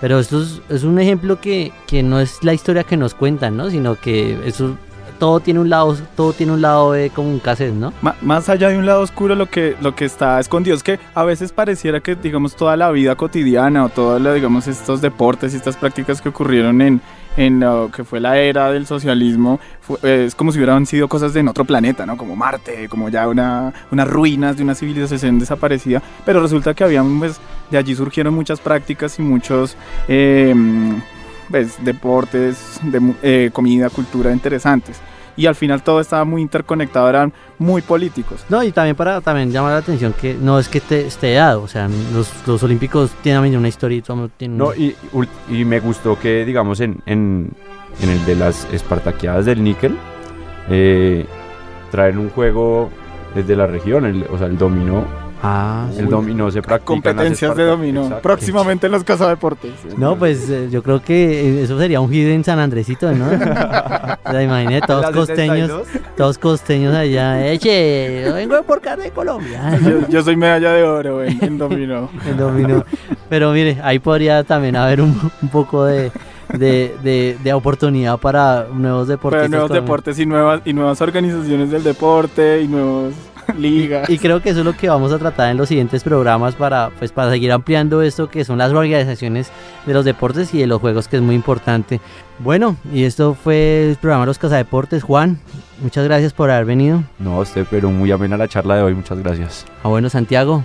pero 0.00 0.18
esto 0.20 0.42
es, 0.42 0.60
es 0.68 0.84
un 0.84 0.98
ejemplo 0.98 1.40
que, 1.40 1.72
que 1.86 2.02
no 2.02 2.20
es 2.20 2.42
la 2.44 2.54
historia 2.54 2.84
que 2.84 2.96
nos 2.96 3.14
cuentan, 3.14 3.56
¿no? 3.56 3.70
Sino 3.70 3.96
que 3.96 4.38
eso 4.46 4.76
todo 5.18 5.40
tiene 5.40 5.60
un 5.60 5.70
lado, 5.70 5.96
todo 6.16 6.32
tiene 6.32 6.52
un 6.52 6.60
lado 6.62 6.92
de 6.92 7.10
como 7.10 7.28
un 7.30 7.38
cassette, 7.38 7.72
¿no? 7.74 7.92
Ma- 8.02 8.16
más 8.22 8.48
allá 8.48 8.68
de 8.68 8.78
un 8.78 8.86
lado 8.86 9.00
oscuro, 9.02 9.34
lo 9.34 9.46
que, 9.46 9.76
lo 9.80 9.94
que 9.94 10.04
está 10.04 10.38
escondido 10.40 10.76
es 10.76 10.82
que 10.82 10.98
a 11.14 11.24
veces 11.24 11.52
pareciera 11.52 12.00
que, 12.00 12.14
digamos, 12.16 12.56
toda 12.56 12.76
la 12.76 12.90
vida 12.90 13.14
cotidiana 13.14 13.84
o 13.84 13.88
todos, 13.88 14.22
digamos, 14.34 14.66
estos 14.66 15.00
deportes 15.00 15.54
y 15.54 15.56
estas 15.56 15.76
prácticas 15.76 16.20
que 16.20 16.28
ocurrieron 16.28 16.80
en, 16.82 17.00
en 17.36 17.60
lo 17.60 17.90
que 17.94 18.04
fue 18.04 18.20
la 18.20 18.38
era 18.38 18.70
del 18.70 18.86
socialismo, 18.86 19.60
fue- 19.80 20.24
es 20.26 20.34
como 20.34 20.52
si 20.52 20.58
hubieran 20.58 20.86
sido 20.86 21.08
cosas 21.08 21.32
de 21.34 21.40
en 21.40 21.48
otro 21.48 21.64
planeta, 21.64 22.04
¿no? 22.06 22.16
Como 22.16 22.36
Marte, 22.36 22.88
como 22.88 23.08
ya 23.08 23.28
una, 23.28 23.72
unas 23.90 24.08
ruinas 24.08 24.56
de 24.56 24.62
una 24.62 24.74
civilización 24.74 25.38
desaparecida, 25.38 26.02
pero 26.24 26.40
resulta 26.40 26.74
que 26.74 26.84
habían, 26.84 27.18
pues, 27.18 27.40
de 27.70 27.78
allí 27.78 27.94
surgieron 27.94 28.34
muchas 28.34 28.60
prácticas 28.60 29.18
y 29.18 29.22
muchos... 29.22 29.76
eh, 30.08 30.54
pues, 31.50 31.82
deportes, 31.84 32.80
de, 32.82 33.14
eh, 33.22 33.50
comida, 33.52 33.90
cultura 33.90 34.32
interesantes. 34.32 35.00
Y 35.36 35.46
al 35.46 35.56
final 35.56 35.82
todo 35.82 36.00
estaba 36.00 36.24
muy 36.24 36.42
interconectado, 36.42 37.08
eran 37.08 37.32
muy 37.58 37.82
políticos. 37.82 38.44
No, 38.48 38.62
y 38.62 38.70
también 38.70 38.94
para 38.94 39.20
también 39.20 39.50
llamar 39.50 39.72
la 39.72 39.78
atención 39.78 40.12
que 40.12 40.34
no 40.40 40.60
es 40.60 40.68
que 40.68 40.80
te, 40.80 41.06
esté 41.08 41.32
dado, 41.34 41.62
o 41.62 41.66
sea, 41.68 41.88
los, 42.12 42.30
los 42.46 42.62
olímpicos 42.62 43.10
tienen 43.20 43.56
una 43.56 43.66
historia 43.66 43.98
y 43.98 44.02
todo 44.02 44.28
tienen... 44.36 44.58
No, 44.58 44.72
y, 44.74 44.94
y 45.50 45.64
me 45.64 45.80
gustó 45.80 46.16
que, 46.20 46.44
digamos, 46.44 46.78
en, 46.78 47.02
en, 47.06 47.50
en 48.00 48.10
el 48.10 48.24
de 48.26 48.36
las 48.36 48.68
Espartaqueadas 48.72 49.44
del 49.44 49.64
níquel, 49.64 49.98
eh, 50.70 51.26
traen 51.90 52.18
un 52.18 52.30
juego 52.30 52.90
desde 53.34 53.56
la 53.56 53.66
región, 53.66 54.04
el- 54.04 54.26
o 54.30 54.38
sea, 54.38 54.46
el 54.46 54.56
dominó. 54.56 55.04
Ah, 55.46 55.88
El 55.98 56.08
dominó 56.08 56.50
se 56.50 56.62
practica. 56.62 56.74
en 56.94 57.02
las 57.04 57.04
Competencias 57.14 57.54
de 57.56 57.64
dominó. 57.64 58.02
Exacto. 58.04 58.22
Próximamente 58.22 58.86
en 58.86 58.92
los 58.92 59.04
cazadeportes. 59.04 59.72
No, 59.98 60.16
pues 60.16 60.48
eh, 60.48 60.68
yo 60.70 60.82
creo 60.82 61.02
que 61.02 61.62
eso 61.62 61.78
sería 61.78 62.00
un 62.00 62.10
hit 62.10 62.28
en 62.28 62.42
San 62.44 62.58
Andresito, 62.58 63.12
¿no? 63.12 63.26
o 64.24 64.30
sea, 64.30 64.42
imagínate, 64.42 64.86
todos 64.86 65.10
costeños, 65.10 65.68
72. 65.70 65.88
todos 66.16 66.38
costeños 66.38 66.94
allá. 66.94 67.46
Eche, 67.52 68.24
yo 68.24 68.34
vengo 68.34 68.62
por 68.62 68.80
carne 68.80 69.04
de 69.04 69.10
Colombia. 69.10 69.78
Yo, 69.84 70.08
yo 70.08 70.22
soy 70.22 70.36
medalla 70.36 70.72
de 70.72 70.82
oro 70.82 71.22
en, 71.22 71.44
en 71.44 71.58
dominó. 71.58 72.08
El 72.26 72.36
dominó. 72.38 72.82
Pero 73.28 73.52
mire, 73.52 73.78
ahí 73.82 73.98
podría 73.98 74.44
también 74.44 74.76
haber 74.76 75.00
un, 75.02 75.30
un 75.42 75.48
poco 75.50 75.84
de, 75.84 76.10
de, 76.56 76.94
de- 77.02 77.36
de 77.42 77.52
oportunidad 77.52 78.16
para 78.18 78.66
nuevos 78.72 79.08
deportes. 79.08 79.38
Para 79.40 79.48
nuevos 79.48 79.70
deportes 79.70 80.18
y 80.18 80.24
nuevas, 80.26 80.62
y 80.64 80.72
nuevas 80.72 81.00
organizaciones 81.02 81.70
del 81.70 81.82
deporte 81.82 82.62
y 82.62 82.68
nuevas 82.68 83.12
ligas. 83.58 84.08
Y 84.10 84.18
creo 84.18 84.40
que 84.42 84.50
eso 84.50 84.60
es 84.60 84.64
lo 84.64 84.76
que 84.76 84.88
vamos 84.88 85.12
a 85.12 85.18
tratar 85.18 85.50
en 85.50 85.56
los 85.56 85.68
siguientes 85.68 86.02
programas 86.02 86.54
para, 86.54 86.90
pues, 86.98 87.12
para 87.12 87.30
seguir 87.30 87.52
ampliando 87.52 88.02
esto 88.02 88.28
que 88.28 88.44
son 88.44 88.58
las 88.58 88.72
organizaciones 88.72 89.50
de 89.86 89.94
los 89.94 90.04
deportes 90.04 90.52
y 90.54 90.58
de 90.58 90.66
los 90.66 90.80
juegos, 90.80 91.08
que 91.08 91.16
es 91.16 91.22
muy 91.22 91.34
importante. 91.34 92.00
Bueno, 92.38 92.76
y 92.92 93.04
esto 93.04 93.34
fue 93.34 93.90
el 93.90 93.96
programa 93.96 94.26
Los 94.26 94.38
Cazadeportes. 94.38 95.02
Juan, 95.02 95.38
muchas 95.80 96.04
gracias 96.04 96.32
por 96.32 96.50
haber 96.50 96.64
venido. 96.64 97.02
No, 97.18 97.38
usted, 97.38 97.66
pero 97.70 97.90
muy 97.90 98.10
amena 98.10 98.36
la 98.36 98.48
charla 98.48 98.76
de 98.76 98.82
hoy, 98.82 98.94
muchas 98.94 99.18
gracias. 99.18 99.64
Ah, 99.82 99.88
bueno, 99.88 100.10
Santiago, 100.10 100.64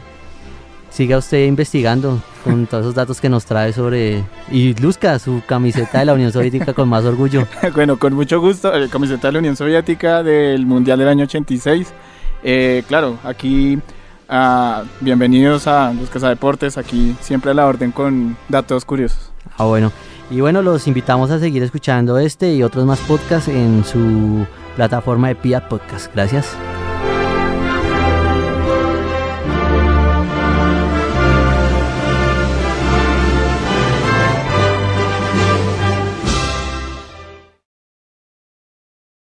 siga 0.89 1.17
usted 1.17 1.45
investigando 1.45 2.19
con 2.43 2.65
todos 2.65 2.85
esos 2.85 2.95
datos 2.95 3.21
que 3.21 3.29
nos 3.29 3.45
trae 3.45 3.73
sobre... 3.73 4.23
Y 4.51 4.73
luzca 4.75 5.19
su 5.19 5.43
camiseta 5.45 5.99
de 5.99 6.05
la 6.05 6.13
Unión 6.13 6.31
Soviética 6.31 6.73
con 6.73 6.89
más 6.89 7.03
orgullo. 7.05 7.45
Bueno, 7.75 7.97
con 7.97 8.13
mucho 8.13 8.39
gusto. 8.39 8.73
eh, 8.75 8.89
camiseta 8.89 9.27
de 9.27 9.33
la 9.33 9.39
Unión 9.39 9.55
Soviética 9.55 10.23
del 10.23 10.65
Mundial 10.65 10.97
del 10.99 11.07
año 11.09 11.25
86. 11.25 11.93
Eh, 12.43 12.83
claro, 12.87 13.17
aquí 13.23 13.79
ah, 14.27 14.83
bienvenidos 14.99 15.67
a 15.67 15.93
los 15.93 16.09
cazadeportes. 16.09 16.77
Aquí 16.77 17.15
siempre 17.21 17.51
a 17.51 17.53
la 17.53 17.67
orden 17.67 17.91
con 17.91 18.37
datos 18.47 18.85
curiosos. 18.85 19.31
Ah, 19.57 19.65
bueno. 19.65 19.91
Y 20.31 20.41
bueno, 20.41 20.61
los 20.61 20.87
invitamos 20.87 21.31
a 21.31 21.39
seguir 21.39 21.63
escuchando 21.63 22.19
este 22.19 22.53
y 22.53 22.61
otros 22.61 22.85
más 22.85 22.99
podcasts 22.99 23.47
en 23.47 23.83
su 23.83 24.45
plataforma 24.75 25.29
de 25.29 25.35
Pia 25.35 25.67
Podcast. 25.67 26.13
Gracias. 26.13 26.55